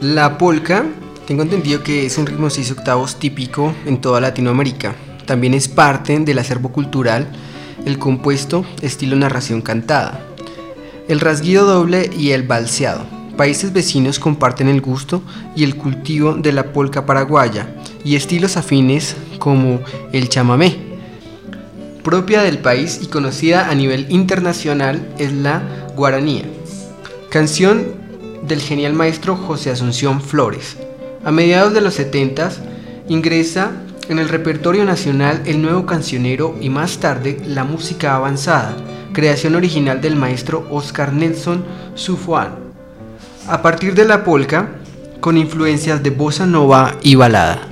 la 0.00 0.38
polca, 0.38 0.84
tengo 1.26 1.42
entendido 1.42 1.82
que 1.82 2.06
es 2.06 2.16
un 2.16 2.26
ritmo 2.26 2.46
de 2.46 2.52
6 2.52 2.70
octavos 2.72 3.16
típico 3.16 3.74
en 3.86 4.00
toda 4.00 4.20
Latinoamérica. 4.20 4.94
También 5.26 5.54
es 5.54 5.68
parte 5.68 6.18
del 6.18 6.38
acervo 6.38 6.72
cultural 6.72 7.28
el 7.84 7.98
compuesto 7.98 8.64
estilo 8.82 9.16
narración 9.16 9.62
cantada, 9.62 10.20
el 11.08 11.20
rasguido 11.20 11.64
doble 11.64 12.10
y 12.16 12.30
el 12.30 12.42
balseado. 12.42 13.06
Países 13.36 13.72
vecinos 13.72 14.18
comparten 14.18 14.68
el 14.68 14.82
gusto 14.82 15.22
y 15.56 15.64
el 15.64 15.76
cultivo 15.76 16.34
de 16.34 16.52
la 16.52 16.72
polca 16.72 17.06
paraguaya 17.06 17.68
y 18.04 18.16
estilos 18.16 18.56
afines 18.56 19.16
como 19.38 19.80
el 20.12 20.28
chamamé. 20.28 20.76
Propia 22.02 22.42
del 22.42 22.58
país 22.58 23.00
y 23.02 23.06
conocida 23.06 23.68
a 23.68 23.74
nivel 23.74 24.06
internacional 24.08 25.06
es 25.18 25.32
la 25.32 25.62
guaranía, 25.96 26.44
canción 27.28 27.86
del 28.42 28.60
genial 28.60 28.94
maestro 28.94 29.36
José 29.36 29.70
Asunción 29.70 30.22
Flores. 30.22 30.76
A 31.24 31.30
mediados 31.30 31.74
de 31.74 31.82
los 31.82 31.94
70 31.94 32.50
ingresa 33.08 33.72
en 34.08 34.18
el 34.18 34.28
repertorio 34.28 34.84
nacional 34.84 35.42
el 35.44 35.60
nuevo 35.62 35.86
cancionero 35.86 36.56
y 36.60 36.68
más 36.68 36.98
tarde 36.98 37.40
la 37.46 37.64
música 37.64 38.16
avanzada, 38.16 38.76
creación 39.12 39.54
original 39.54 40.00
del 40.00 40.16
maestro 40.16 40.66
Oscar 40.70 41.12
Nelson 41.12 41.64
Sufuan. 41.94 42.56
A 43.46 43.62
partir 43.62 43.94
de 43.94 44.04
la 44.04 44.24
polca, 44.24 44.70
con 45.20 45.36
influencias 45.36 46.02
de 46.02 46.10
bossa 46.10 46.46
nova 46.46 46.96
y 47.02 47.14
balada. 47.14 47.69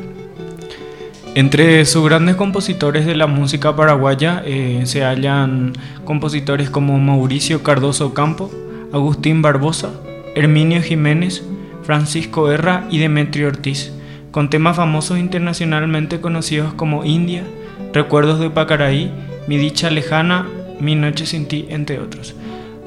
Entre 1.38 1.84
sus 1.84 2.04
grandes 2.04 2.34
compositores 2.34 3.06
de 3.06 3.14
la 3.14 3.28
música 3.28 3.76
paraguaya 3.76 4.42
eh, 4.44 4.82
se 4.86 5.04
hallan 5.04 5.72
compositores 6.04 6.68
como 6.68 6.98
Mauricio 6.98 7.62
Cardoso 7.62 8.12
Campo, 8.12 8.50
Agustín 8.92 9.40
Barbosa, 9.40 9.92
Herminio 10.34 10.82
Jiménez, 10.82 11.44
Francisco 11.84 12.50
Herra 12.50 12.88
y 12.90 12.98
Demetrio 12.98 13.46
Ortiz, 13.46 13.92
con 14.32 14.50
temas 14.50 14.74
famosos 14.74 15.16
internacionalmente 15.20 16.20
conocidos 16.20 16.74
como 16.74 17.04
India, 17.04 17.44
Recuerdos 17.92 18.40
de 18.40 18.50
Pacaraí, 18.50 19.12
Mi 19.46 19.58
Dicha 19.58 19.90
Lejana, 19.90 20.44
Mi 20.80 20.96
Noche 20.96 21.24
Sin 21.24 21.46
Ti, 21.46 21.66
entre 21.68 22.00
otros. 22.00 22.34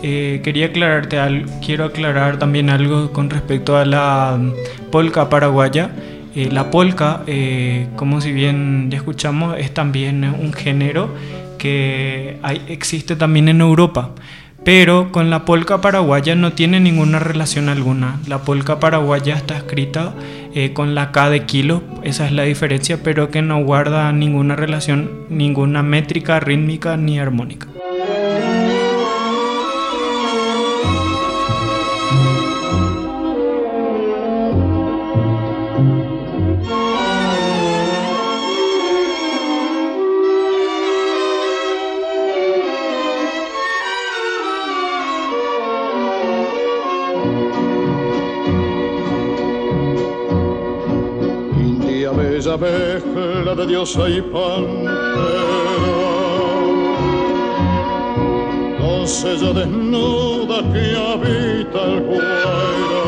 Eh, 0.04 0.42
quería 0.44 0.66
aclararte 0.66 1.20
quiero 1.66 1.86
aclarar 1.86 2.38
también 2.38 2.70
algo 2.70 3.14
con 3.14 3.30
respecto 3.30 3.78
a 3.78 3.86
la 3.86 4.38
polca 4.92 5.30
paraguaya. 5.30 5.92
Eh, 6.36 6.50
la 6.52 6.72
polca, 6.72 7.24
eh, 7.28 7.88
como 7.96 8.22
si 8.22 8.32
bien 8.32 8.90
ya 8.90 8.98
escuchamos, 8.98 9.58
es 9.58 9.74
también 9.74 10.24
un 10.24 10.54
género 10.54 11.10
que 11.58 12.38
existe 12.68 13.16
también 13.16 13.50
en 13.50 13.62
Europa. 13.62 14.12
Pero 14.64 15.12
con 15.12 15.32
la 15.32 15.44
polca 15.44 15.82
paraguaya 15.82 16.36
no 16.36 16.54
tiene 16.54 16.80
ninguna 16.80 17.18
relación 17.18 17.68
alguna. 17.68 18.20
La 18.28 18.44
polca 18.44 18.80
paraguaya 18.80 19.36
está 19.36 19.58
escrita 19.58 20.14
eh, 20.54 20.72
con 20.74 20.94
la 20.94 21.12
K 21.12 21.32
de 21.32 21.46
kilo, 21.46 21.82
esa 22.04 22.28
es 22.28 22.32
la 22.32 22.44
diferencia, 22.44 23.02
pero 23.04 23.32
que 23.32 23.42
no 23.42 23.64
guarda 23.64 24.12
ninguna 24.12 24.56
relación, 24.56 25.26
ninguna 25.30 25.82
métrica, 25.82 26.40
rítmica 26.40 26.96
ni 26.96 27.18
armónica. 27.18 27.68
Bella 52.58 52.58
mezcla 52.58 53.56
de 53.56 53.66
diosa 53.66 54.10
y 54.10 54.22
pantera, 54.22 54.90
doncella 58.78 59.54
desnuda 59.54 60.58
que 60.74 60.98
habita 60.98 61.84
el 61.86 62.02
Guaira. 62.08 63.04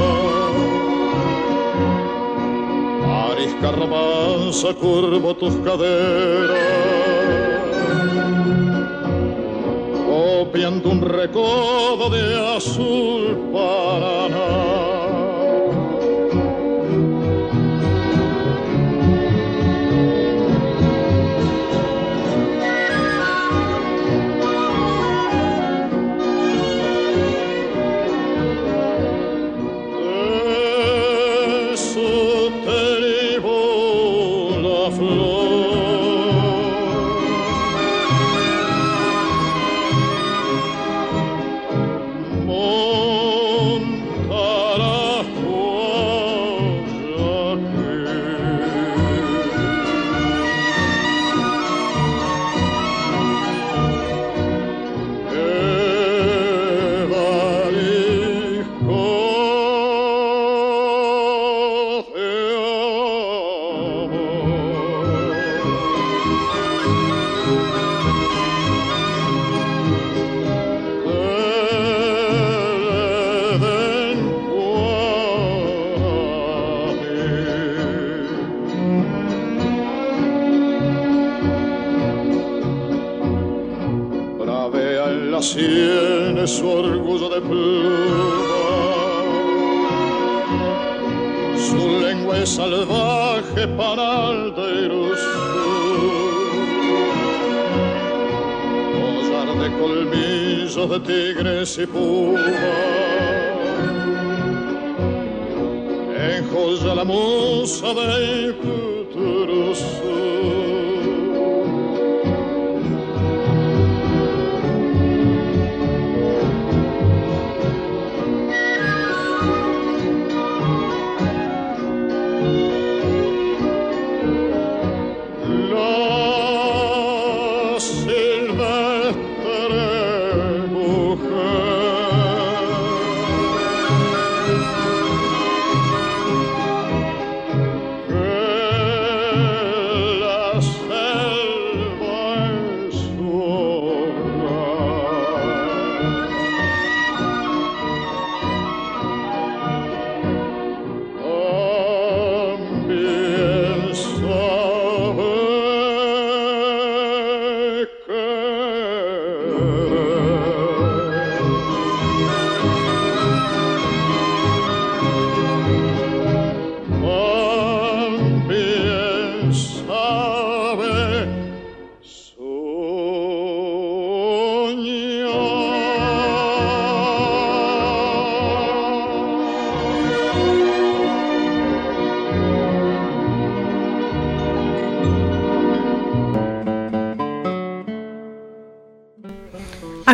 Arisca 3.32 3.72
romanza, 3.72 4.74
curvo 4.76 5.36
tus 5.36 5.56
caderas, 5.56 6.58
copiando 10.08 10.90
un 10.90 11.02
recodo 11.02 12.10
de 12.10 12.56
azul 12.56 13.50
Paraná. 13.52 14.73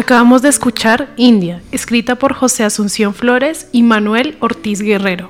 Acabamos 0.10 0.42
de 0.42 0.50
escuchar 0.50 1.14
India, 1.18 1.62
escrita 1.72 2.16
por 2.16 2.34
José 2.34 2.64
Asunción 2.64 3.14
Flores 3.14 3.68
y 3.72 3.84
Manuel 3.84 4.38
Ortiz 4.40 4.82
Guerrero. 4.82 5.30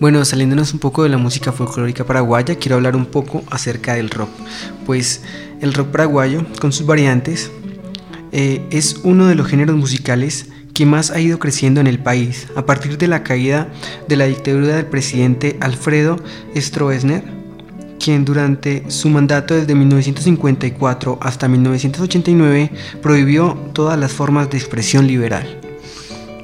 Bueno, 0.00 0.24
saliéndonos 0.24 0.72
un 0.72 0.80
poco 0.80 1.04
de 1.04 1.08
la 1.08 1.18
música 1.18 1.52
folclórica 1.52 2.02
paraguaya, 2.02 2.56
quiero 2.56 2.74
hablar 2.74 2.96
un 2.96 3.06
poco 3.06 3.44
acerca 3.52 3.94
del 3.94 4.10
rock. 4.10 4.30
Pues 4.86 5.22
el 5.60 5.72
rock 5.72 5.92
paraguayo, 5.92 6.44
con 6.60 6.72
sus 6.72 6.84
variantes, 6.84 7.52
eh, 8.32 8.60
es 8.72 8.96
uno 9.04 9.28
de 9.28 9.36
los 9.36 9.46
géneros 9.46 9.76
musicales 9.76 10.48
que 10.74 10.84
más 10.84 11.12
ha 11.12 11.20
ido 11.20 11.38
creciendo 11.38 11.80
en 11.80 11.86
el 11.86 12.00
país 12.00 12.48
a 12.56 12.66
partir 12.66 12.98
de 12.98 13.06
la 13.06 13.22
caída 13.22 13.68
de 14.08 14.16
la 14.16 14.24
dictadura 14.24 14.74
del 14.74 14.86
presidente 14.86 15.58
Alfredo 15.60 16.18
Stroessner, 16.56 17.22
quien 18.04 18.26
durante 18.26 18.90
su 18.90 19.08
mandato 19.08 19.54
desde 19.54 19.74
1954 19.74 21.18
hasta 21.22 21.48
1989 21.48 22.70
prohibió 23.00 23.56
todas 23.72 23.98
las 23.98 24.12
formas 24.12 24.50
de 24.50 24.58
expresión 24.58 25.06
liberal. 25.06 25.58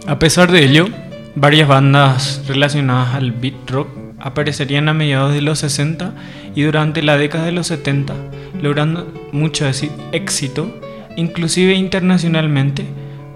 A 0.06 0.18
pesar 0.18 0.50
de 0.50 0.64
ello, 0.64 0.88
varias 1.34 1.68
bandas 1.68 2.42
relacionadas 2.48 3.14
al 3.14 3.32
beat 3.32 3.68
rock 3.68 3.88
aparecerían 4.18 4.88
a 4.88 4.94
mediados 4.94 5.34
de 5.34 5.42
los 5.42 5.58
60 5.58 6.14
y 6.54 6.62
durante 6.62 7.02
la 7.02 7.18
década 7.18 7.44
de 7.44 7.52
los 7.52 7.66
70, 7.66 8.14
logrando 8.62 9.12
mucho 9.32 9.66
éxito, 10.12 10.80
inclusive 11.16 11.74
internacionalmente, 11.74 12.86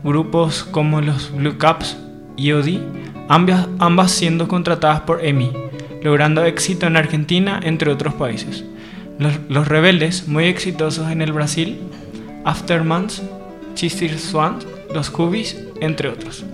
grupos 0.03 0.65
como 0.65 1.03
los 1.03 1.31
Blue 1.37 1.59
Caps 1.59 1.99
y 2.39 2.53
OD, 2.53 2.79
ambas, 3.29 3.69
ambas 3.79 4.13
siendo 4.13 4.49
contratadas 4.49 5.03
por 5.03 5.25
EMI, 5.25 5.64
logrando 6.05 6.45
éxito 6.45 6.87
en 6.87 6.99
Argentina, 6.99 7.59
entre 7.63 7.91
otros 7.91 8.13
países. 8.15 8.63
Los, 9.49 9.67
Rebeldes, 9.67 10.29
muy 10.29 10.45
exitosos 10.45 11.11
en 11.11 11.23
el 11.23 11.33
Brasil, 11.33 11.79
Aftermonths, 12.45 13.23
Chistir 13.75 14.19
Swans, 14.19 14.67
Los 14.93 15.11
Cubis, 15.11 15.57
entre 15.81 16.11
otros. 16.11 16.45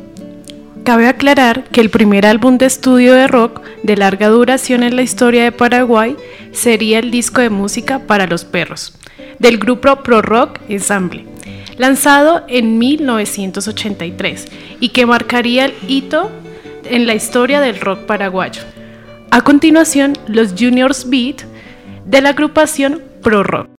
Cabe 0.84 1.08
aclarar 1.08 1.64
que 1.64 1.80
el 1.80 1.90
primer 1.90 2.26
álbum 2.26 2.58
de 2.58 2.66
estudio 2.66 3.12
de 3.12 3.26
rock 3.26 3.60
de 3.82 3.96
larga 3.96 4.28
duración 4.28 4.84
en 4.84 4.94
la 4.94 5.02
historia 5.02 5.42
de 5.42 5.52
Paraguay 5.52 6.16
sería 6.52 7.00
el 7.00 7.10
disco 7.10 7.40
de 7.40 7.50
música 7.50 7.98
para 8.06 8.28
los 8.28 8.44
perros, 8.44 8.94
del 9.40 9.58
grupo 9.58 9.96
Pro 9.96 10.22
Rock 10.22 10.60
Ensemble, 10.68 11.26
lanzado 11.76 12.44
en 12.46 12.78
1983 12.78 14.46
y 14.78 14.90
que 14.90 15.06
marcaría 15.06 15.64
el 15.64 15.74
hito 15.88 16.30
en 16.84 17.08
la 17.08 17.14
historia 17.14 17.60
del 17.60 17.80
rock 17.80 18.06
paraguayo. 18.06 18.62
A 19.32 19.42
continuación, 19.42 20.14
los 20.26 20.54
Juniors 20.58 21.08
Beat 21.08 21.42
de 22.04 22.20
la 22.20 22.30
agrupación 22.30 23.00
Pro 23.22 23.44
Rock. 23.44 23.69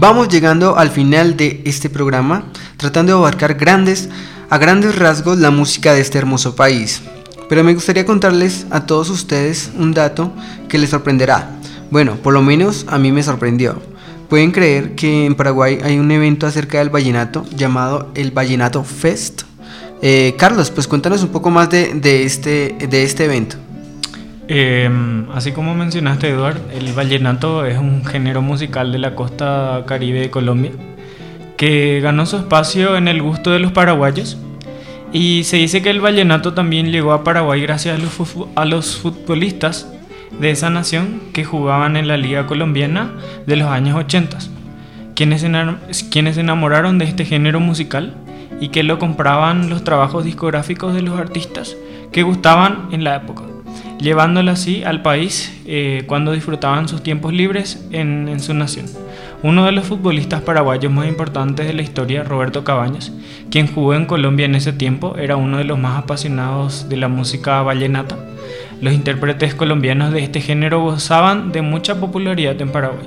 Vamos 0.00 0.28
llegando 0.28 0.78
al 0.78 0.90
final 0.90 1.36
de 1.36 1.60
este 1.66 1.90
programa, 1.90 2.44
tratando 2.78 3.12
de 3.12 3.18
abarcar 3.18 3.54
grandes, 3.54 4.08
a 4.48 4.56
grandes 4.56 4.98
rasgos 4.98 5.38
la 5.38 5.50
música 5.50 5.92
de 5.92 6.00
este 6.00 6.16
hermoso 6.16 6.56
país. 6.56 7.02
Pero 7.50 7.62
me 7.62 7.74
gustaría 7.74 8.06
contarles 8.06 8.66
a 8.70 8.86
todos 8.86 9.10
ustedes 9.10 9.70
un 9.76 9.92
dato 9.92 10.32
que 10.68 10.78
les 10.78 10.88
sorprenderá. 10.88 11.50
Bueno, 11.90 12.16
por 12.16 12.32
lo 12.32 12.40
menos 12.40 12.86
a 12.88 12.98
mí 12.98 13.12
me 13.12 13.22
sorprendió. 13.22 13.82
Pueden 14.30 14.52
creer 14.52 14.94
que 14.94 15.26
en 15.26 15.34
Paraguay 15.34 15.80
hay 15.84 15.98
un 15.98 16.10
evento 16.10 16.46
acerca 16.46 16.78
del 16.78 16.88
vallenato 16.88 17.44
llamado 17.54 18.10
el 18.14 18.30
Vallenato 18.30 18.82
Fest. 18.84 19.42
Eh, 20.00 20.34
Carlos, 20.38 20.70
pues 20.70 20.88
cuéntanos 20.88 21.22
un 21.22 21.28
poco 21.28 21.50
más 21.50 21.68
de, 21.68 21.92
de, 21.92 22.24
este, 22.24 22.74
de 22.88 23.02
este 23.02 23.26
evento. 23.26 23.56
Em, 24.52 25.30
así 25.30 25.52
como 25.52 25.76
mencionaste, 25.76 26.28
Eduard, 26.28 26.58
el 26.72 26.92
vallenato 26.92 27.64
es 27.66 27.78
un 27.78 28.04
género 28.04 28.42
musical 28.42 28.90
de 28.90 28.98
la 28.98 29.14
costa 29.14 29.84
caribe 29.86 30.18
de 30.18 30.30
Colombia 30.30 30.72
que 31.56 32.00
ganó 32.00 32.26
su 32.26 32.36
espacio 32.38 32.96
en 32.96 33.06
el 33.06 33.22
gusto 33.22 33.52
de 33.52 33.60
los 33.60 33.70
paraguayos. 33.70 34.38
Y 35.12 35.44
se 35.44 35.58
dice 35.58 35.82
que 35.82 35.90
el 35.90 36.00
vallenato 36.00 36.52
también 36.52 36.90
llegó 36.90 37.12
a 37.12 37.22
Paraguay 37.22 37.62
gracias 37.62 37.96
a 38.56 38.64
los, 38.64 38.96
futbolistas 38.96 39.88
de 40.40 40.50
esa 40.50 40.68
nación 40.68 41.20
que 41.32 41.44
jugaban 41.44 41.96
en 41.96 42.08
la 42.08 42.16
Liga 42.16 42.48
Colombiana 42.48 43.12
de 43.46 43.54
los 43.54 43.68
años 43.68 43.96
80, 43.96 44.36
quienes, 45.14 45.46
quienes 46.10 46.34
se 46.34 46.40
enamoraron 46.40 46.98
de 46.98 47.04
este 47.04 47.24
género 47.24 47.60
musical 47.60 48.16
y 48.60 48.70
que 48.70 48.82
lo 48.82 48.98
compraban 48.98 49.70
los 49.70 49.84
trabajos 49.84 50.24
discográficos 50.24 50.92
de 50.92 51.02
los 51.02 51.20
artistas 51.20 51.76
que 52.10 52.24
gustaban 52.24 52.88
en 52.90 53.04
la 53.04 53.14
época 53.14 53.44
llevándolo 54.00 54.50
así 54.50 54.82
al 54.82 55.02
país 55.02 55.60
eh, 55.66 56.04
cuando 56.06 56.32
disfrutaban 56.32 56.88
sus 56.88 57.02
tiempos 57.02 57.32
libres 57.32 57.86
en, 57.92 58.40
su 58.40 58.54
nación. 58.54 58.86
Uno 59.42 59.64
de 59.64 59.72
los 59.72 59.86
futbolistas 59.86 60.42
paraguayos 60.42 60.92
más 60.92 61.06
importantes 61.08 61.66
de 61.66 61.72
la 61.72 61.82
historia, 61.82 62.24
Roberto 62.24 62.64
Cabañas, 62.64 63.12
quien 63.50 63.72
jugó 63.72 63.94
en 63.94 64.06
Colombia 64.06 64.46
en 64.46 64.54
ese 64.54 64.72
tiempo, 64.72 65.16
era 65.16 65.36
uno 65.36 65.58
de 65.58 65.64
los 65.64 65.78
más 65.78 65.98
apasionados 65.98 66.88
de 66.88 66.96
la 66.96 67.08
música 67.08 67.62
vallenata. 67.62 68.16
Los 68.80 68.94
intérpretes 68.94 69.54
colombianos 69.54 70.12
de 70.12 70.22
este 70.22 70.40
género 70.40 70.80
gozaban 70.80 71.52
de 71.52 71.62
mucha 71.62 72.00
popularidad 72.00 72.60
en 72.60 72.70
Paraguay, 72.70 73.06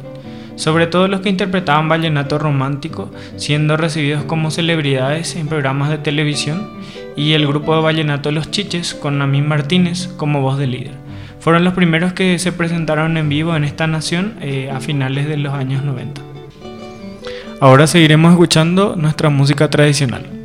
sobre 0.56 0.88
todo 0.88 1.08
los 1.08 1.22
que 1.22 1.30
interpretaban 1.30 1.90
vallenato 1.90 2.38
romántico, 2.38 3.12
siendo 3.38 3.78
recibidos 3.78 4.24
como 4.24 4.52
celebridades 4.52 5.36
en 5.36 5.48
programas 5.48 5.90
de 5.90 5.98
televisión, 5.98 6.68
y 7.16 7.34
el 7.34 7.48
grupo 7.48 7.76
de 7.76 7.82
vallenato 7.82 8.32
Los 8.32 8.52
Chiches, 8.52 8.94
con 8.94 9.18
Namín 9.18 9.48
Martínez 9.48 10.08
como 10.18 10.42
voz 10.42 10.58
de 10.58 10.68
líder. 10.68 10.94
Fueron 11.40 11.64
los 11.64 11.74
primeros 11.74 12.14
que 12.14 12.40
se 12.40 12.52
presentaron 12.52 13.18
en 13.18 13.30
vivo 13.30 13.56
en 13.56 13.64
esta 13.64 13.88
nación 13.88 14.36
eh, 14.42 14.72
a 14.72 14.80
finales 14.80 15.28
de 15.28 15.38
los 15.38 15.54
años 15.54 15.84
90. 15.84 16.22
Ahora 17.60 17.88
seguiremos 17.88 18.32
escuchando 18.32 18.96
nuestra 18.96 19.30
música 19.30 19.70
tradicional. 19.70 20.43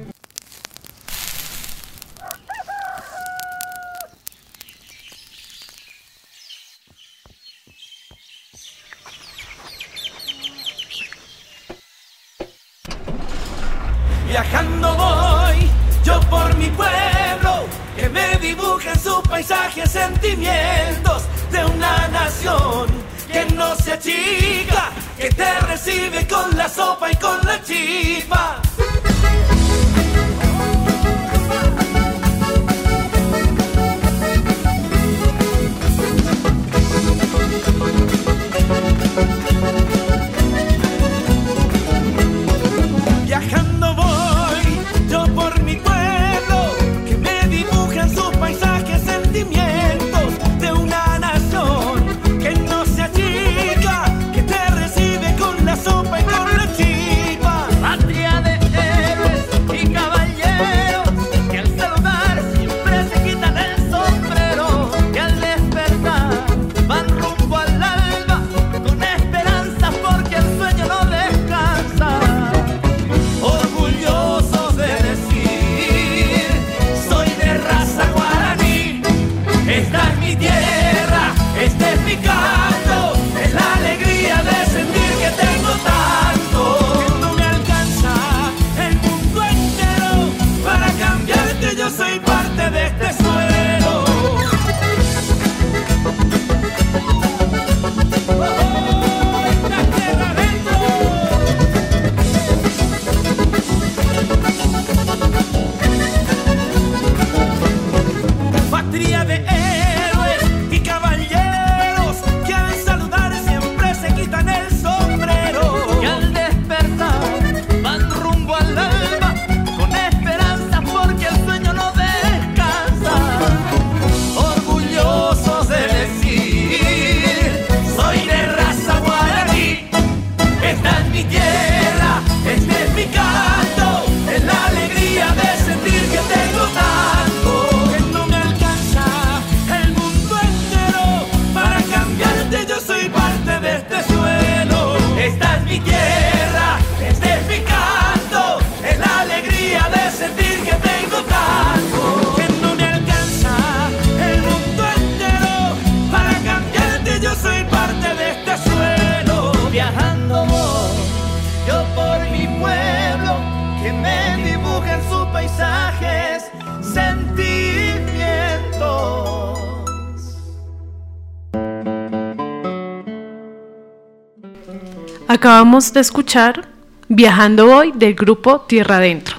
Acabamos 175.27 175.93
de 175.93 176.01
escuchar 176.01 176.69
Viajando 177.11 177.75
hoy 177.75 177.93
del 177.95 178.15
grupo 178.15 178.61
Tierra 178.61 178.97
Adentro. 178.97 179.37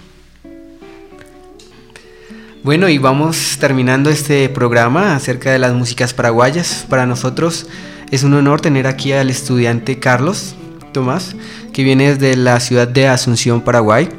Bueno, 2.64 2.90
y 2.90 2.98
vamos 2.98 3.58
terminando 3.60 4.10
este 4.10 4.50
programa 4.50 5.16
acerca 5.16 5.52
de 5.52 5.60
las 5.60 5.74
músicas 5.74 6.14
paraguayas. 6.14 6.86
Para 6.90 7.06
nosotros 7.06 7.68
es 8.12 8.24
un 8.24 8.34
honor 8.34 8.60
tener 8.60 8.88
aquí 8.88 9.14
al 9.14 9.30
estudiante 9.30 10.00
Carlos 10.00 10.56
Tomás, 10.92 11.36
que 11.72 11.84
viene 11.84 12.16
desde 12.16 12.36
la 12.36 12.60
ciudad 12.60 12.88
de 12.88 13.08
Asunción, 13.08 13.62
Paraguay, 13.62 14.10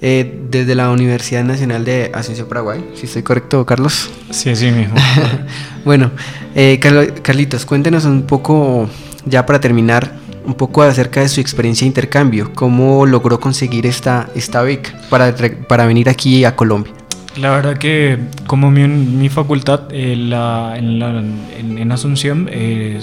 eh, 0.00 0.40
desde 0.50 0.74
la 0.74 0.90
Universidad 0.90 1.44
Nacional 1.44 1.84
de 1.84 2.10
Asunción, 2.14 2.46
Paraguay. 2.46 2.84
Si 2.94 3.06
estoy 3.06 3.22
correcto, 3.22 3.64
Carlos. 3.64 4.10
Sí, 4.30 4.50
así 4.50 4.70
mismo. 4.70 4.96
Bueno, 5.84 6.10
eh, 6.56 6.80
Carlitos, 7.22 7.64
cuéntenos 7.64 8.06
un 8.06 8.22
poco, 8.22 8.90
ya 9.24 9.46
para 9.46 9.60
terminar, 9.60 10.18
un 10.46 10.54
poco 10.54 10.82
acerca 10.82 11.20
de 11.20 11.28
su 11.28 11.40
experiencia 11.40 11.84
de 11.84 11.88
intercambio. 11.88 12.52
¿Cómo 12.54 13.04
logró 13.06 13.38
conseguir 13.40 13.86
esta, 13.86 14.28
esta 14.34 14.62
beca 14.62 14.92
para, 15.10 15.34
para 15.68 15.86
venir 15.86 16.08
aquí 16.08 16.44
a 16.44 16.54
Colombia? 16.56 16.92
La 17.38 17.50
verdad 17.50 17.76
que 17.76 18.18
como 18.46 18.70
mi, 18.70 18.86
mi 18.88 19.28
facultad 19.28 19.80
eh, 19.90 20.16
la- 20.16 20.74
en, 20.78 20.98
la- 20.98 21.18
en- 21.58 21.78
en 21.78 21.92
Asunción, 21.92 22.48
en 22.50 23.02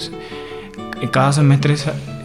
cada 1.12 1.34
semestre 1.34 1.76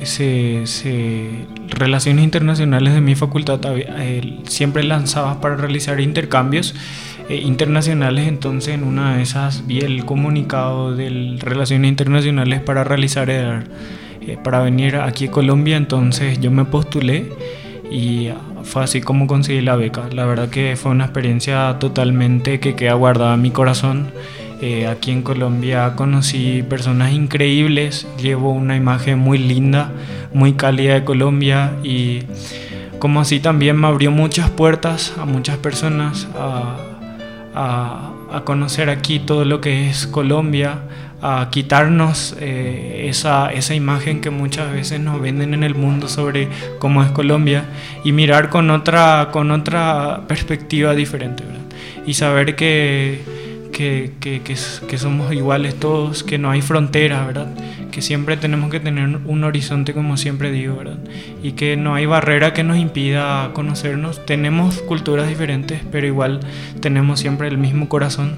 se, 0.02 0.66
se- 0.66 1.46
Relaciones 1.68 2.24
Internacionales 2.24 2.94
de 2.94 3.00
mi 3.02 3.14
facultad 3.14 3.60
eh, 3.76 4.38
siempre 4.48 4.82
lanzaba 4.84 5.40
para 5.40 5.56
realizar 5.56 6.00
intercambios 6.00 6.74
eh, 7.28 7.36
internacionales, 7.44 8.26
entonces 8.26 8.74
en 8.74 8.84
una 8.84 9.16
de 9.16 9.22
esas 9.22 9.66
vi 9.66 9.80
el 9.80 10.04
comunicado 10.06 10.96
de 10.96 11.36
Relaciones 11.40 11.88
Internacionales 11.90 12.62
para 12.62 12.84
realizar, 12.84 13.28
eh, 13.30 13.60
eh, 14.28 14.38
para 14.42 14.60
venir 14.60 14.96
aquí 14.96 15.26
a 15.26 15.30
Colombia, 15.30 15.76
entonces 15.76 16.40
yo 16.40 16.50
me 16.50 16.64
postulé 16.64 17.32
y 17.90 18.28
fue 18.64 18.84
así 18.84 19.00
como 19.00 19.26
conseguí 19.26 19.60
la 19.60 19.76
beca. 19.76 20.08
La 20.12 20.26
verdad 20.26 20.48
que 20.50 20.76
fue 20.76 20.90
una 20.90 21.04
experiencia 21.04 21.76
totalmente 21.78 22.60
que 22.60 22.74
queda 22.74 22.94
guardada 22.94 23.34
en 23.34 23.42
mi 23.42 23.50
corazón. 23.50 24.10
Eh, 24.60 24.86
aquí 24.88 25.12
en 25.12 25.22
Colombia 25.22 25.94
conocí 25.94 26.64
personas 26.64 27.12
increíbles, 27.12 28.06
llevo 28.20 28.52
una 28.52 28.76
imagen 28.76 29.18
muy 29.18 29.38
linda, 29.38 29.92
muy 30.34 30.54
cálida 30.54 30.94
de 30.94 31.04
Colombia 31.04 31.72
y 31.84 32.24
como 32.98 33.20
así 33.20 33.38
también 33.38 33.76
me 33.76 33.86
abrió 33.86 34.10
muchas 34.10 34.50
puertas 34.50 35.14
a 35.18 35.24
muchas 35.24 35.58
personas 35.58 36.26
a, 36.34 36.84
conocer 38.44 38.90
aquí 38.90 39.18
todo 39.18 39.44
lo 39.44 39.60
que 39.60 39.88
es 39.88 40.06
Colombia, 40.06 40.80
a 41.20 41.48
quitarnos 41.50 42.36
eh, 42.40 43.06
esa, 43.08 43.52
esa 43.52 43.74
imagen 43.74 44.20
que 44.20 44.30
muchas 44.30 44.72
veces 44.72 45.00
nos 45.00 45.20
venden 45.20 45.54
en 45.54 45.64
el 45.64 45.74
mundo 45.74 46.08
sobre 46.08 46.48
cómo 46.78 47.02
es 47.02 47.10
Colombia 47.10 47.64
y 48.04 48.12
mirar 48.12 48.50
con 48.50 48.70
otra, 48.70 49.28
con 49.32 49.50
otra 49.50 50.22
perspectiva 50.28 50.94
diferente, 50.94 51.44
¿verdad? 51.44 51.58
Y 52.06 52.14
saber 52.14 52.54
que, 52.54 53.20
que, 53.72 54.12
que, 54.20 54.42
que, 54.42 54.98
somos 54.98 55.32
iguales 55.32 55.74
todos, 55.78 56.22
que 56.22 56.38
no 56.38 56.50
hay 56.50 56.62
fronteras, 56.62 57.26
¿verdad? 57.26 57.48
Que 57.90 58.00
siempre 58.00 58.36
tenemos 58.36 58.70
que 58.70 58.80
tener 58.80 59.18
un 59.24 59.44
horizonte, 59.44 59.92
como 59.92 60.16
siempre 60.16 60.50
digo, 60.50 60.76
¿verdad? 60.76 60.98
Y 61.42 61.52
que 61.52 61.76
no 61.76 61.94
hay 61.94 62.06
barrera 62.06 62.52
que 62.52 62.64
nos 62.64 62.78
impida 62.78 63.50
conocernos. 63.52 64.24
Tenemos 64.24 64.80
culturas 64.82 65.28
diferentes, 65.28 65.80
pero 65.90 66.06
igual 66.06 66.40
tenemos 66.80 67.20
siempre 67.20 67.48
el 67.48 67.58
mismo 67.58 67.88
corazón 67.88 68.36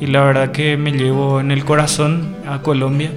y 0.00 0.06
la 0.06 0.22
verdad 0.24 0.52
que 0.52 0.76
me 0.76 0.92
llevo 0.92 1.40
en 1.40 1.50
el 1.50 1.64
corazón 1.64 2.36
a 2.46 2.62
Colombia 2.62 3.10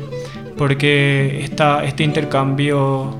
porque 0.57 1.41
esta, 1.43 1.83
este 1.85 2.03
intercambio 2.03 3.15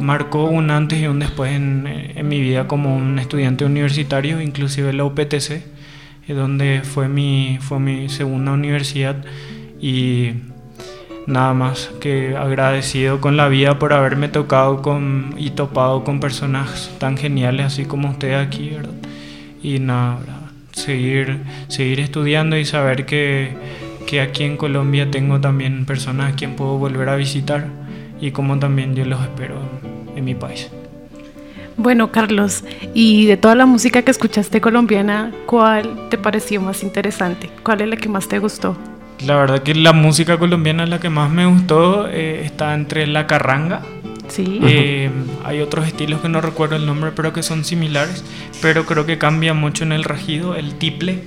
marcó 0.00 0.44
un 0.44 0.70
antes 0.70 1.00
y 1.00 1.06
un 1.06 1.20
después 1.20 1.52
en, 1.52 1.86
en, 1.86 2.28
mi 2.28 2.40
vida 2.40 2.66
como 2.66 2.94
un 2.94 3.18
estudiante 3.18 3.64
universitario, 3.64 4.40
inclusive 4.40 4.92
la 4.92 5.04
UPTC, 5.04 5.50
eh, 5.50 6.34
donde 6.34 6.82
fue 6.84 7.08
mi, 7.08 7.58
fue 7.60 7.78
mi 7.78 8.08
segunda 8.08 8.52
universidad 8.52 9.16
y 9.80 10.32
nada 11.26 11.54
más 11.54 11.90
que 12.00 12.36
agradecido 12.36 13.20
con 13.20 13.36
la 13.36 13.48
vida 13.48 13.78
por 13.78 13.92
haberme 13.92 14.28
tocado 14.28 14.82
con, 14.82 15.34
y 15.38 15.50
topado 15.50 16.04
con 16.04 16.20
personas 16.20 16.90
tan 16.98 17.16
geniales 17.16 17.66
así 17.66 17.84
como 17.84 18.10
usted 18.10 18.34
aquí, 18.34 18.70
¿verdad? 18.70 18.92
Y 19.62 19.78
nada, 19.78 20.18
¿verdad? 20.18 20.41
Seguir, 20.72 21.38
seguir 21.68 22.00
estudiando 22.00 22.56
y 22.56 22.64
saber 22.64 23.06
que, 23.06 23.50
que 24.06 24.20
aquí 24.20 24.44
en 24.44 24.56
Colombia 24.56 25.10
tengo 25.10 25.40
también 25.40 25.86
personas 25.86 26.32
a 26.32 26.36
quien 26.36 26.56
puedo 26.56 26.78
volver 26.78 27.08
a 27.08 27.16
visitar 27.16 27.66
y 28.20 28.30
como 28.30 28.58
también 28.58 28.94
yo 28.94 29.04
los 29.04 29.20
espero 29.20 29.56
en 30.16 30.24
mi 30.24 30.34
país. 30.34 30.70
Bueno, 31.76 32.12
Carlos, 32.12 32.64
y 32.94 33.26
de 33.26 33.36
toda 33.36 33.54
la 33.54 33.66
música 33.66 34.02
que 34.02 34.10
escuchaste 34.10 34.60
colombiana, 34.60 35.32
¿cuál 35.46 36.08
te 36.10 36.18
pareció 36.18 36.60
más 36.60 36.82
interesante? 36.82 37.50
¿Cuál 37.62 37.80
es 37.80 37.88
la 37.88 37.96
que 37.96 38.08
más 38.08 38.28
te 38.28 38.38
gustó? 38.38 38.76
La 39.26 39.36
verdad 39.36 39.62
que 39.62 39.74
la 39.74 39.92
música 39.92 40.38
colombiana 40.38 40.86
la 40.86 41.00
que 41.00 41.08
más 41.08 41.30
me 41.30 41.46
gustó 41.46 42.08
eh, 42.08 42.42
está 42.44 42.74
entre 42.74 43.06
la 43.06 43.26
carranga, 43.26 43.82
Sí. 44.28 44.60
Eh, 44.62 45.10
hay 45.44 45.60
otros 45.60 45.86
estilos 45.86 46.20
que 46.20 46.28
no 46.28 46.40
recuerdo 46.40 46.76
el 46.76 46.86
nombre, 46.86 47.12
pero 47.14 47.32
que 47.32 47.42
son 47.42 47.64
similares, 47.64 48.24
pero 48.60 48.86
creo 48.86 49.04
que 49.04 49.18
cambia 49.18 49.54
mucho 49.54 49.84
en 49.84 49.92
el 49.92 50.04
regido, 50.04 50.54
el 50.54 50.74
tiple. 50.74 51.22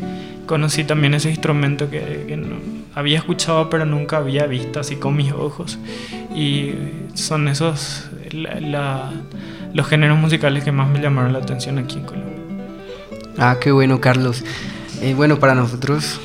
Conocí 0.45 0.83
también 0.83 1.13
ese 1.13 1.29
instrumento 1.29 1.89
que, 1.89 2.25
que 2.27 2.37
no, 2.37 2.55
había 2.95 3.17
escuchado, 3.17 3.69
pero 3.69 3.85
nunca 3.85 4.17
había 4.17 4.47
visto 4.47 4.79
así 4.79 4.95
con 4.95 5.15
mis 5.15 5.31
ojos. 5.31 5.77
Y 6.33 6.73
son 7.13 7.47
esos 7.47 8.09
la, 8.31 8.59
la, 8.59 9.13
los 9.73 9.87
géneros 9.87 10.17
musicales 10.17 10.63
que 10.63 10.71
más 10.71 10.89
me 10.89 10.99
llamaron 10.99 11.33
la 11.33 11.39
atención 11.39 11.77
aquí 11.77 11.97
en 11.97 12.05
Colombia. 12.05 12.33
Ah, 13.37 13.57
qué 13.59 13.71
bueno, 13.71 13.99
Carlos. 13.99 14.43
Eh, 15.01 15.13
bueno, 15.13 15.39
para 15.39 15.55
nosotros 15.55 16.19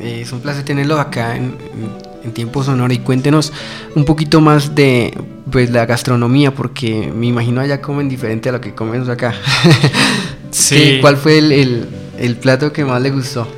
eh, 0.00 0.20
es 0.22 0.32
un 0.32 0.40
placer 0.40 0.64
tenerlos 0.64 0.98
acá 0.98 1.36
en, 1.36 1.44
en 1.44 2.11
Tiempo 2.30 2.62
Sonoro 2.62 2.92
y 2.92 2.98
cuéntenos 2.98 3.52
un 3.96 4.04
poquito 4.04 4.40
más 4.40 4.74
de 4.74 5.12
pues 5.50 5.70
la 5.70 5.86
gastronomía 5.86 6.54
porque 6.54 7.12
me 7.14 7.26
imagino 7.26 7.60
allá 7.60 7.80
comen 7.80 8.08
diferente 8.08 8.48
a 8.48 8.52
lo 8.52 8.60
que 8.60 8.74
comemos 8.74 9.08
acá. 9.08 9.34
Sí. 10.52 10.98
¿Cuál 11.00 11.16
fue 11.16 11.38
el, 11.38 11.50
el, 11.50 11.88
el, 12.18 12.36
plato 12.36 12.74
que 12.74 12.84
más 12.84 13.00
le 13.00 13.10
gustó 13.10 13.48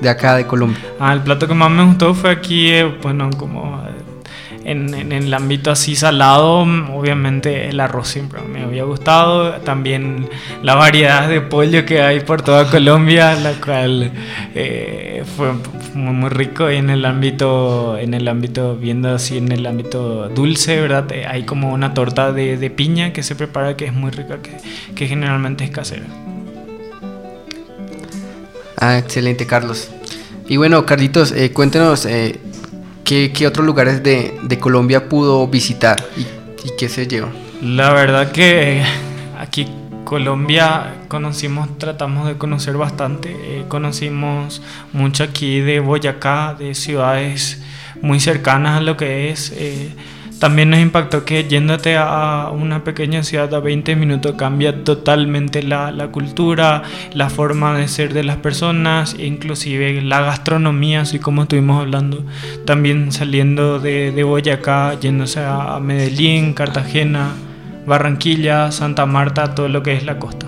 de 0.00 0.08
acá 0.10 0.36
de 0.36 0.46
Colombia? 0.46 0.78
Ah, 1.00 1.14
el 1.14 1.22
plato 1.22 1.48
que 1.48 1.54
más 1.54 1.70
me 1.70 1.84
gustó 1.84 2.14
fue 2.14 2.30
aquí, 2.30 2.68
eh, 2.68 2.84
bueno, 3.02 3.30
como 3.36 3.82
en, 4.64 4.94
en, 4.94 5.12
el 5.12 5.32
ámbito 5.32 5.70
así 5.70 5.96
salado, 5.96 6.60
obviamente 6.60 7.68
el 7.68 7.80
arroz 7.80 8.08
siempre 8.08 8.40
me 8.42 8.62
había 8.62 8.84
gustado, 8.84 9.52
también 9.60 10.28
la 10.62 10.74
variedad 10.74 11.28
de 11.28 11.40
pollo 11.40 11.84
que 11.84 12.02
hay 12.02 12.20
por 12.20 12.42
toda 12.42 12.70
Colombia, 12.70 13.34
la 13.34 13.52
cual 13.54 14.12
eh, 14.54 15.24
fue 15.36 15.52
muy, 15.94 16.14
muy, 16.14 16.30
rico 16.30 16.70
y 16.70 16.76
en 16.76 16.90
el 16.90 17.04
ámbito, 17.04 17.96
en 17.98 18.14
el 18.14 18.28
ámbito, 18.28 18.76
viendo 18.76 19.14
así 19.14 19.38
en 19.38 19.50
el 19.52 19.66
ámbito 19.66 20.28
dulce, 20.28 20.80
¿verdad? 20.80 21.10
Eh, 21.12 21.26
hay 21.26 21.44
como 21.44 21.72
una 21.72 21.94
torta 21.94 22.32
de, 22.32 22.56
de, 22.56 22.70
piña 22.70 23.12
que 23.12 23.22
se 23.22 23.34
prepara 23.34 23.76
que 23.76 23.86
es 23.86 23.92
muy 23.92 24.10
rica, 24.10 24.38
que, 24.42 24.56
que 24.94 25.06
generalmente 25.06 25.64
es 25.64 25.70
casera. 25.70 26.04
Ah, 28.76 28.98
excelente, 28.98 29.46
Carlos. 29.46 29.90
Y 30.50 30.56
bueno, 30.56 30.84
Carlitos, 30.84 31.30
eh, 31.30 31.52
cuéntenos 31.52 32.06
eh, 32.06 32.40
¿qué, 33.10 33.32
¿qué, 33.32 33.48
otros 33.48 33.66
lugares 33.66 34.04
de, 34.04 34.58
Colombia 34.60 35.08
pudo 35.08 35.48
visitar 35.48 36.00
y, 36.16 36.20
y, 36.20 36.76
qué 36.78 36.88
se 36.88 37.08
llevó. 37.08 37.28
La 37.60 37.92
verdad 37.92 38.30
que 38.30 38.84
aquí 39.36 39.66
Colombia 40.04 40.94
conocimos, 41.08 41.76
tratamos 41.76 42.28
de 42.28 42.38
conocer 42.38 42.76
bastante. 42.76 43.30
Eh, 43.30 43.64
conocimos 43.66 44.62
mucho 44.92 45.24
aquí 45.24 45.58
de 45.58 45.80
Boyacá, 45.80 46.54
de 46.56 46.76
ciudades 46.76 47.60
muy 48.00 48.20
cercanas 48.20 48.78
a 48.78 48.80
lo 48.80 48.96
que 48.96 49.30
es. 49.30 49.52
Eh, 49.56 49.90
también 50.40 50.70
nos 50.70 50.80
impactó 50.80 51.26
que 51.26 51.44
yéndote 51.44 51.96
a 51.98 52.50
una 52.50 52.82
pequeña 52.82 53.22
ciudad 53.22 53.52
a 53.54 53.60
20 53.60 53.94
minutos 53.94 54.36
cambia 54.36 54.84
totalmente 54.84 55.62
la, 55.62 56.08
cultura, 56.10 56.82
la 57.12 57.28
forma 57.28 57.76
de 57.76 57.88
ser 57.88 58.14
de 58.14 58.24
las 58.24 58.38
personas, 58.38 59.14
inclusive 59.18 60.00
la 60.00 60.22
gastronomía, 60.22 61.02
así 61.02 61.18
como 61.18 61.42
estuvimos 61.42 61.82
hablando. 61.82 62.24
También 62.64 63.12
saliendo 63.12 63.80
de, 63.80 64.12
de 64.12 64.24
Boyacá, 64.24 64.98
yéndose 64.98 65.40
a 65.40 65.78
Medellín, 65.78 66.54
Cartagena, 66.54 67.34
Barranquilla, 67.86 68.72
Santa 68.72 69.04
Marta, 69.04 69.54
todo 69.54 69.68
lo 69.68 69.82
que 69.82 69.92
es 69.92 70.06
la 70.06 70.18
costa. 70.18 70.46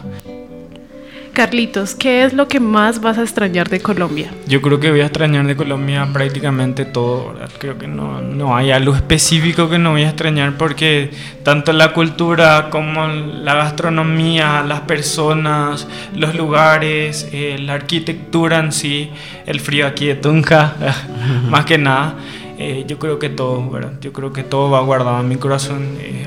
Carlitos, 1.32 1.94
¿qué 1.94 2.24
es 2.24 2.34
lo 2.34 2.46
que 2.46 2.60
más 2.60 3.00
vas 3.00 3.16
a 3.16 3.22
extrañar 3.22 3.70
de 3.70 3.80
Colombia? 3.80 4.30
Yo 4.46 4.60
creo 4.60 4.78
que 4.78 4.90
voy 4.90 5.00
a 5.00 5.06
extrañar 5.06 5.46
de 5.46 5.56
Colombia 5.56 6.06
prácticamente 6.12 6.84
todo, 6.84 7.32
¿verdad? 7.32 7.50
Creo 7.58 7.78
que 7.78 7.88
no, 7.88 8.20
no 8.20 8.54
hay 8.54 8.70
algo 8.70 8.94
específico 8.94 9.70
que 9.70 9.78
no 9.78 9.92
voy 9.92 10.02
a 10.02 10.08
extrañar 10.08 10.58
porque 10.58 11.10
tanto 11.42 11.72
la 11.72 11.94
cultura 11.94 12.68
como 12.68 13.06
la 13.06 13.54
gastronomía, 13.54 14.62
las 14.62 14.80
personas, 14.80 15.88
los 16.14 16.34
lugares, 16.34 17.26
eh, 17.32 17.56
la 17.58 17.74
arquitectura 17.74 18.58
en 18.58 18.70
sí, 18.70 19.10
el 19.46 19.60
frío 19.60 19.86
aquí 19.86 20.06
de 20.06 20.16
Tunja, 20.16 20.76
más 21.48 21.64
que 21.64 21.78
nada, 21.78 22.16
eh, 22.58 22.84
yo 22.86 22.98
creo 22.98 23.18
que 23.18 23.30
todo, 23.30 23.70
¿verdad? 23.70 23.92
Yo 24.02 24.12
creo 24.12 24.34
que 24.34 24.42
todo 24.42 24.70
va 24.70 24.80
guardado 24.82 25.20
en 25.20 25.28
mi 25.28 25.36
corazón. 25.36 25.96
Eh, 25.98 26.26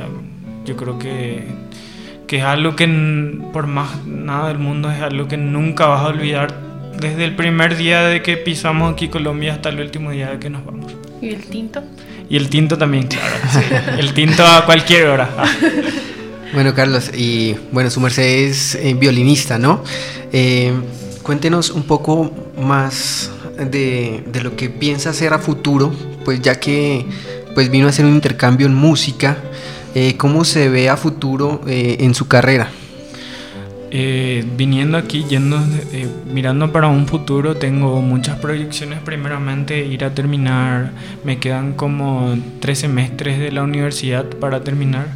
yo 0.66 0.76
creo 0.76 0.98
que 0.98 1.46
que 2.28 2.38
es 2.38 2.44
algo 2.44 2.76
que 2.76 2.88
por 3.54 3.68
más 3.68 4.06
nada 4.06 4.48
del 4.50 4.60
mundo 4.60 4.92
es 4.92 5.02
algo 5.02 5.28
que 5.28 5.38
nunca 5.38 5.86
vas 5.88 6.02
a 6.02 6.08
olvidar 6.08 6.54
desde 7.00 7.26
el 7.26 7.36
primer 7.36 7.76
día 7.76 8.04
de 8.04 8.22
que 8.22 8.38
pisamos 8.38 8.94
aquí 8.94 9.10
Colombia 9.10 9.54
hasta 9.54 9.70
el 9.70 9.80
último 9.80 10.12
día 10.12 10.32
de 10.32 10.40
que 10.40 10.50
nos 10.50 10.66
vamos. 10.66 10.94
¿Y 11.22 11.30
el 11.30 11.44
tinto? 11.46 11.84
Y 12.30 12.38
el 12.38 12.50
tinto 12.50 12.78
también, 12.78 13.08
claro. 13.08 13.36
Sí. 13.52 13.60
el 14.00 14.14
tinto 14.14 14.46
a 14.46 14.66
cualquier 14.66 15.08
hora. 15.08 15.30
bueno, 16.54 16.74
Carlos, 16.74 17.12
y 17.16 17.56
bueno, 17.72 17.90
su 17.90 18.00
merced 18.00 18.24
es 18.24 18.76
eh, 18.76 18.94
violinista, 18.94 19.60
¿no? 19.60 19.84
Eh, 20.32 20.74
cuéntenos 21.22 21.70
un 21.70 21.84
poco 21.84 22.32
más 22.58 23.32
de, 23.58 24.24
de, 24.28 24.42
lo 24.42 24.56
que 24.56 24.70
piensa 24.70 25.12
hacer 25.12 25.34
a 25.34 25.40
futuro, 25.40 25.94
pues 26.24 26.42
ya 26.42 26.60
que 26.60 27.06
pues 27.54 27.70
vino 27.70 27.88
a 27.88 27.90
hacer 27.90 28.06
un 28.06 28.14
intercambio 28.14 28.68
en 28.68 28.76
música. 28.76 29.38
Eh, 29.96 30.18
¿Cómo 30.18 30.44
se 30.44 30.68
ve 30.68 30.90
a 30.90 30.98
futuro 30.98 31.62
eh, 31.68 31.98
en 32.02 32.14
su 32.14 32.28
carrera? 32.28 32.70
Eh, 33.92 34.44
viniendo 34.58 34.98
aquí, 34.98 35.24
yendo, 35.30 35.58
eh, 35.94 36.10
mirando 36.30 36.74
para 36.74 36.90
un 36.90 37.08
futuro, 37.08 37.56
tengo 37.56 38.02
muchas 38.02 38.38
proyecciones. 38.40 39.00
Primeramente, 39.00 39.86
ir 39.86 40.04
a 40.04 40.14
terminar, 40.14 40.92
me 41.24 41.40
quedan 41.40 41.76
como 41.76 42.38
tres 42.60 42.80
semestres 42.80 43.40
de 43.40 43.54
la 43.54 43.64
universidad 43.64 44.26
para 44.26 44.66
terminar. 44.66 45.08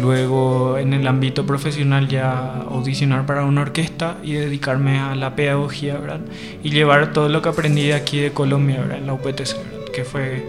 Luego, 0.00 0.78
en 0.78 0.94
el 0.94 1.06
ámbito 1.06 1.46
profesional, 1.46 2.08
ya 2.08 2.56
audicionar 2.68 3.24
para 3.24 3.44
una 3.44 3.62
orquesta 3.62 4.16
y 4.24 4.32
dedicarme 4.32 4.98
a 4.98 5.14
la 5.14 5.36
pedagogía, 5.36 5.96
¿verdad? 5.96 6.20
Y 6.64 6.70
llevar 6.70 7.12
todo 7.12 7.28
lo 7.28 7.40
que 7.40 7.50
aprendí 7.50 7.86
de 7.86 7.94
aquí 7.94 8.18
de 8.18 8.32
Colombia, 8.32 8.80
¿verdad? 8.80 8.98
En 8.98 9.06
la 9.06 9.12
UPTC, 9.12 9.54
¿verdad? 9.54 9.92
Que 9.94 10.02
fue, 10.02 10.44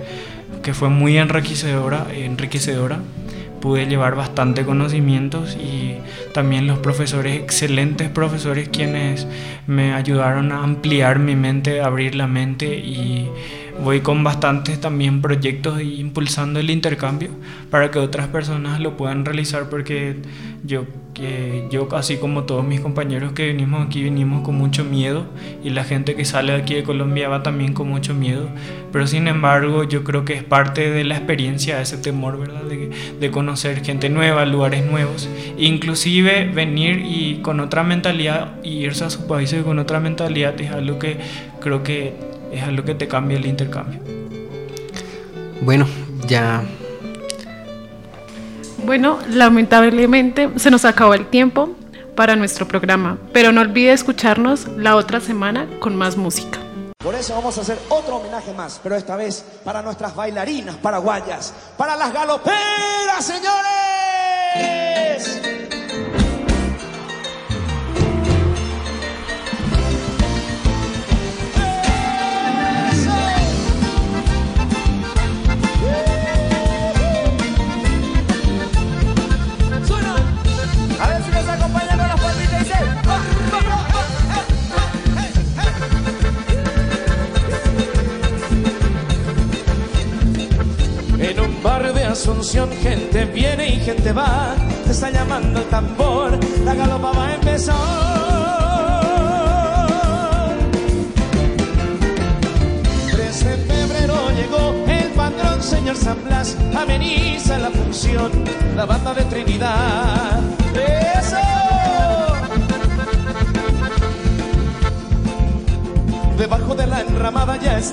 que 0.63 0.73
fue 0.73 0.89
muy 0.89 1.19
enriquecedora. 1.19 2.07
enriquecedora 2.11 2.97
pude 3.59 3.85
llevar 3.85 4.15
bastante 4.15 4.65
conocimientos 4.65 5.55
y 5.55 5.95
también 6.33 6.67
los 6.67 6.79
profesores, 6.79 7.39
excelentes 7.39 8.09
profesores 8.09 8.69
quienes 8.69 9.27
me 9.67 9.93
ayudaron 9.93 10.51
a 10.51 10.63
ampliar 10.63 11.19
mi 11.19 11.35
mente, 11.35 11.81
abrir 11.81 12.15
la 12.15 12.27
mente 12.27 12.75
y 12.75 13.29
voy 13.83 14.01
con 14.01 14.23
bastantes 14.23 14.79
también 14.79 15.21
proyectos 15.21 15.81
y 15.81 15.99
impulsando 15.99 16.59
el 16.59 16.69
intercambio 16.69 17.29
para 17.69 17.91
que 17.91 17.99
otras 17.99 18.27
personas 18.27 18.79
lo 18.79 18.97
puedan 18.97 19.25
realizar 19.25 19.69
porque 19.69 20.17
yo 20.63 20.85
que 21.13 21.67
yo 21.69 21.87
así 21.95 22.17
como 22.17 22.43
todos 22.43 22.65
mis 22.65 22.79
compañeros 22.79 23.33
que 23.33 23.47
venimos 23.47 23.85
aquí 23.85 24.03
venimos 24.03 24.43
con 24.43 24.55
mucho 24.55 24.83
miedo 24.85 25.25
y 25.63 25.69
la 25.69 25.83
gente 25.83 26.15
que 26.15 26.23
sale 26.23 26.53
de 26.53 26.61
aquí 26.61 26.75
de 26.75 26.83
Colombia 26.83 27.29
va 27.29 27.43
también 27.43 27.73
con 27.73 27.89
mucho 27.89 28.13
miedo. 28.13 28.47
Pero 28.91 29.05
sin 29.05 29.27
embargo 29.27 29.83
yo 29.83 30.03
creo 30.03 30.23
que 30.25 30.33
es 30.33 30.43
parte 30.43 30.89
de 30.89 31.03
la 31.03 31.17
experiencia 31.17 31.81
ese 31.81 31.97
temor 31.97 32.39
verdad 32.39 32.63
de, 32.63 32.89
de 33.19 33.31
conocer 33.31 33.83
gente 33.83 34.09
nueva 34.09 34.45
lugares 34.45 34.85
nuevos. 34.85 35.29
Inclusive 35.57 36.49
venir 36.53 37.03
y 37.05 37.41
con 37.41 37.59
otra 37.59 37.83
mentalidad 37.83 38.55
y 38.63 38.85
irse 38.85 39.03
a 39.03 39.09
sus 39.09 39.23
países 39.23 39.63
con 39.63 39.79
otra 39.79 39.99
mentalidad 39.99 40.59
es 40.61 40.71
algo 40.71 40.99
que 40.99 41.17
creo 41.59 41.83
que 41.83 42.38
es 42.51 42.63
algo 42.63 42.83
que 42.83 42.95
te 42.95 43.07
cambia 43.07 43.37
el 43.37 43.45
intercambio 43.45 43.99
Bueno, 45.61 45.87
ya 46.27 46.63
Bueno, 48.85 49.19
lamentablemente 49.29 50.49
se 50.57 50.71
nos 50.71 50.85
acabó 50.85 51.13
el 51.13 51.27
tiempo 51.27 51.75
para 52.15 52.35
nuestro 52.35 52.67
programa, 52.67 53.17
pero 53.31 53.51
no 53.51 53.61
olvide 53.61 53.93
escucharnos 53.93 54.67
la 54.77 54.97
otra 54.97 55.21
semana 55.21 55.67
con 55.79 55.95
más 55.95 56.17
música. 56.17 56.59
Por 57.01 57.15
eso 57.15 57.33
vamos 57.33 57.57
a 57.57 57.61
hacer 57.61 57.79
otro 57.87 58.17
homenaje 58.17 58.53
más, 58.53 58.77
pero 58.83 58.97
esta 58.97 59.15
vez 59.15 59.45
para 59.63 59.81
nuestras 59.81 60.13
bailarinas 60.13 60.75
paraguayas, 60.75 61.53
para 61.77 61.95
las 61.95 62.11
galoperas, 62.11 63.25
señores. 63.25 63.59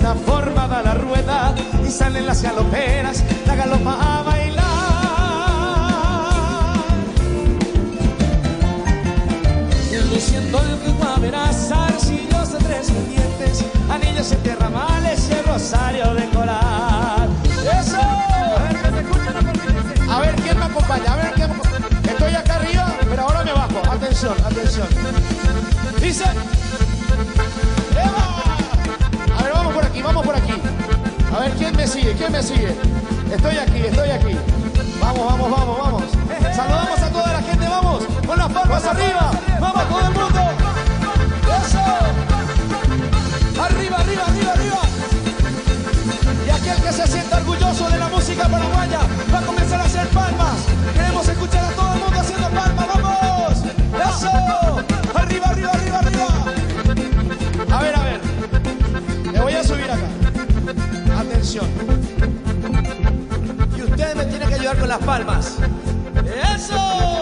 Ya 0.01 0.13
está 0.13 0.15
formada 0.15 0.83
la 0.83 0.95
rueda 0.95 1.55
y 1.85 1.91
salen 1.91 2.27
las 2.27 2.43
galoperas, 2.43 3.23
la 3.47 3.55
galopa 3.55 3.99
a 4.01 4.23
bailar. 4.23 4.67
Ritmo 10.87 11.05
a 11.05 11.19
verás, 11.19 11.71
arcillos 11.71 12.53
de 12.53 12.59
tres 12.59 12.87
dientes, 13.09 13.65
anillos 13.91 14.33
en 14.33 14.39
tierra 14.43 14.71
males 14.71 15.29
y 15.29 15.35
el 15.35 15.45
rosario 15.45 16.16
¿Quién 32.03 32.31
me 32.31 32.43
sigue? 32.43 32.77
Estoy 33.33 33.57
aquí, 33.57 33.81
estoy 33.81 34.11
aquí. 34.11 34.37
Vamos, 35.01 35.27
vamos, 35.27 35.51
vamos, 35.51 35.79
vamos. 35.79 36.03
Saludamos 36.55 37.01
a 37.01 37.11
toda 37.11 37.33
la 37.33 37.43
gente, 37.43 37.67
vamos. 37.67 38.05
Con 38.27 38.39
las 38.39 38.53
palmas 38.53 38.85
arriba. 38.85 39.31
Vamos, 39.59 39.89
todo 39.89 40.01
el 40.01 40.13
mundo. 40.13 40.41
Eso. 41.59 41.79
Arriba, 43.63 43.97
arriba, 43.97 44.25
arriba, 44.27 44.53
arriba. 44.53 44.81
Y 46.47 46.51
aquel 46.51 46.83
que 46.83 46.93
se 46.93 47.07
sienta 47.07 47.39
orgulloso 47.39 47.89
de 47.89 47.99
la 47.99 48.09
música 48.09 48.47
paraguaya 48.47 49.01
va 49.33 49.39
a 49.39 49.43
comenzar 49.43 49.81
a 49.81 49.85
hacer 49.85 50.07
palmas. 50.09 50.57
Queremos 50.93 51.27
escuchar 51.27 51.65
a 51.65 51.71
todo 51.71 51.95
el 51.95 52.01
mundo 52.01 52.21
haciendo 52.21 52.51
palmas. 52.51 52.86
Y 63.77 63.83
ustedes 63.83 64.15
me 64.15 64.25
tienen 64.27 64.49
que 64.49 64.55
ayudar 64.57 64.79
con 64.79 64.89
las 64.89 64.99
palmas. 64.99 65.57
¡Eso! 66.55 67.16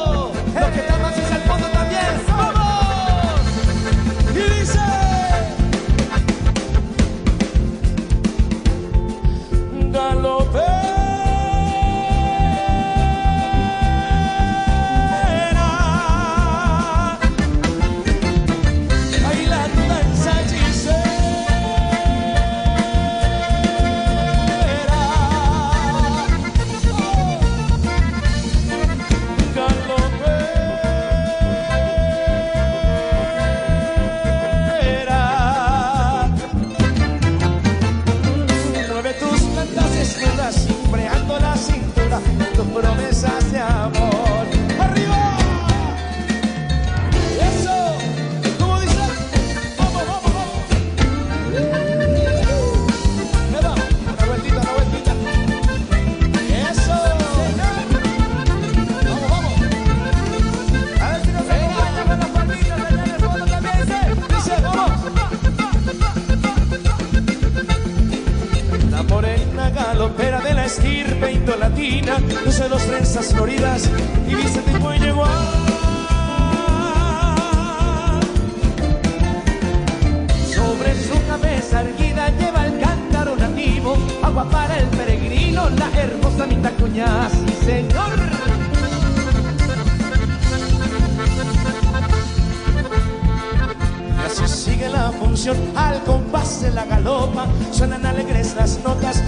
De 96.45 96.71
la 96.73 96.85
galopa. 96.85 97.47
Suenan 97.73 98.05
alegres 98.05 98.55
las 98.55 98.79
notas 98.85 99.23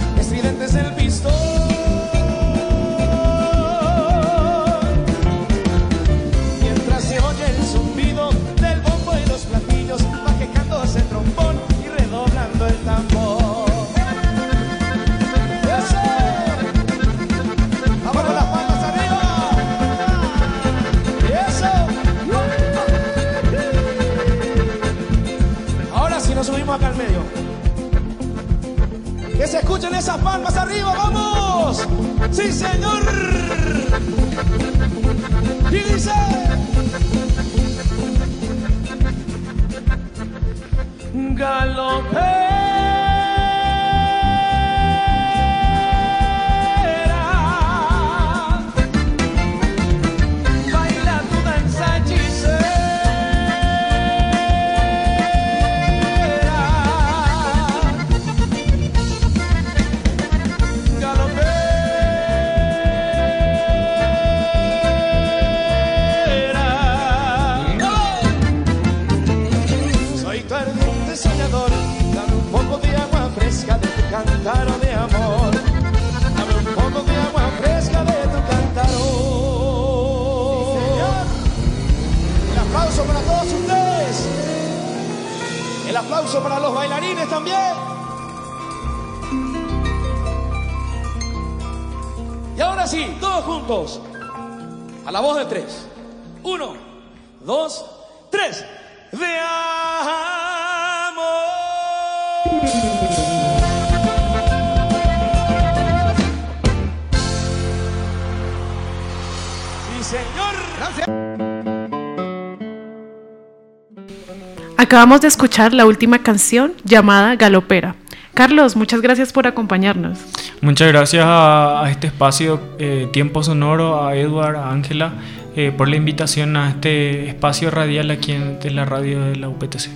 Acabamos 114.87 115.19
de 115.19 115.27
escuchar 115.27 115.73
la 115.73 115.85
última 115.85 116.19
canción 116.19 116.71
llamada 116.85 117.35
Galopera. 117.35 117.95
Carlos, 118.33 118.77
muchas 118.77 119.01
gracias 119.01 119.33
por 119.33 119.45
acompañarnos. 119.45 120.17
Muchas 120.61 120.87
gracias 120.87 121.25
a, 121.25 121.83
a 121.83 121.91
este 121.91 122.07
espacio 122.07 122.61
eh, 122.79 123.09
Tiempo 123.11 123.43
Sonoro, 123.43 124.07
a 124.07 124.15
Edward, 124.15 124.55
a 124.55 124.71
Ángela, 124.71 125.11
eh, 125.57 125.73
por 125.77 125.89
la 125.89 125.97
invitación 125.97 126.55
a 126.55 126.69
este 126.69 127.27
espacio 127.27 127.69
radial 127.69 128.09
aquí 128.11 128.31
en, 128.31 128.59
en 128.63 128.75
la 128.77 128.85
radio 128.85 129.19
de 129.25 129.35
la 129.35 129.49
UPTC. 129.49 129.89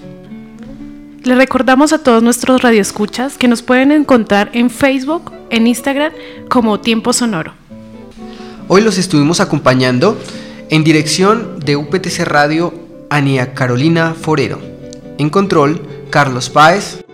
Le 1.23 1.35
recordamos 1.35 1.93
a 1.93 2.03
todos 2.03 2.21
nuestros 2.21 2.61
radioescuchas 2.61 3.37
que 3.37 3.47
nos 3.47 3.61
pueden 3.61 3.93
encontrar 3.93 4.49
en 4.51 4.69
Facebook, 4.69 5.31
en 5.51 5.67
Instagram 5.67 6.11
como 6.49 6.81
Tiempo 6.81 7.13
Sonoro. 7.13 7.53
Hoy 8.67 8.81
los 8.81 8.97
estuvimos 8.97 9.39
acompañando 9.39 10.19
en 10.69 10.83
dirección 10.83 11.61
de 11.61 11.77
UPTC 11.77 12.25
Radio 12.25 12.73
Ania 13.09 13.53
Carolina 13.53 14.15
Forero. 14.19 14.70
En 15.21 15.29
control, 15.29 15.79
Carlos 16.09 16.49
Páez. 16.49 17.05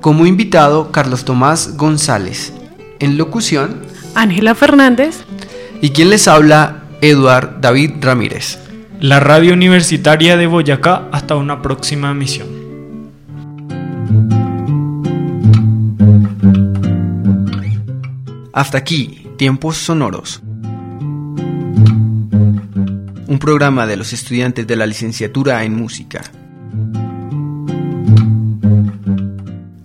Como 0.00 0.24
invitado, 0.24 0.90
Carlos 0.90 1.26
Tomás 1.26 1.76
González. 1.76 2.54
En 2.98 3.18
locución, 3.18 3.82
Ángela 4.14 4.54
Fernández. 4.54 5.24
y 5.82 5.90
quien 5.90 6.08
les 6.08 6.28
habla, 6.28 6.84
Eduard 7.02 7.60
David 7.60 7.96
Ramírez. 8.00 8.58
La 9.00 9.20
radio 9.20 9.52
universitaria 9.52 10.38
de 10.38 10.46
Boyacá, 10.46 11.08
hasta 11.12 11.36
una 11.36 11.60
próxima 11.60 12.10
emisión. 12.10 12.48
Hasta 18.54 18.78
aquí, 18.78 19.26
Tiempos 19.36 19.76
Sonoros. 19.76 20.40
Un 23.30 23.38
programa 23.38 23.86
de 23.86 23.96
los 23.96 24.12
estudiantes 24.12 24.66
de 24.66 24.74
la 24.74 24.86
licenciatura 24.86 25.62
en 25.62 25.76
música. 25.76 26.20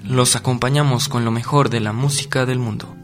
Los 0.04 0.36
acompañamos 0.36 1.08
con 1.10 1.24
lo 1.24 1.30
mejor 1.30 1.70
de 1.70 1.80
la 1.80 1.93
música 1.93 2.48
del 2.48 2.58
mundo. 2.58 2.96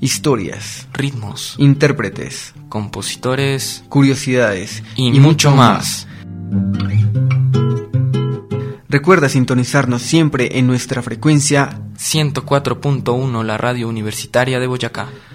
Historias, 0.00 0.88
Ritmos, 0.92 1.54
intérpretes, 1.58 2.54
compositores 2.68 3.84
curiosidades 3.88 4.82
y, 4.96 5.12
mucho 5.20 5.52
más. 5.52 6.08
Recuerda 8.88 9.28
sintonizarnos 9.28 10.02
siempre 10.02 10.58
en 10.58 10.66
nuestra 10.66 11.02
frecuencia. 11.02 11.78
104.1 11.96 13.44
la 13.44 13.58
radio 13.58 13.88
universitaria 13.88 14.58
de 14.58 14.66
Boyacá. 14.66 15.06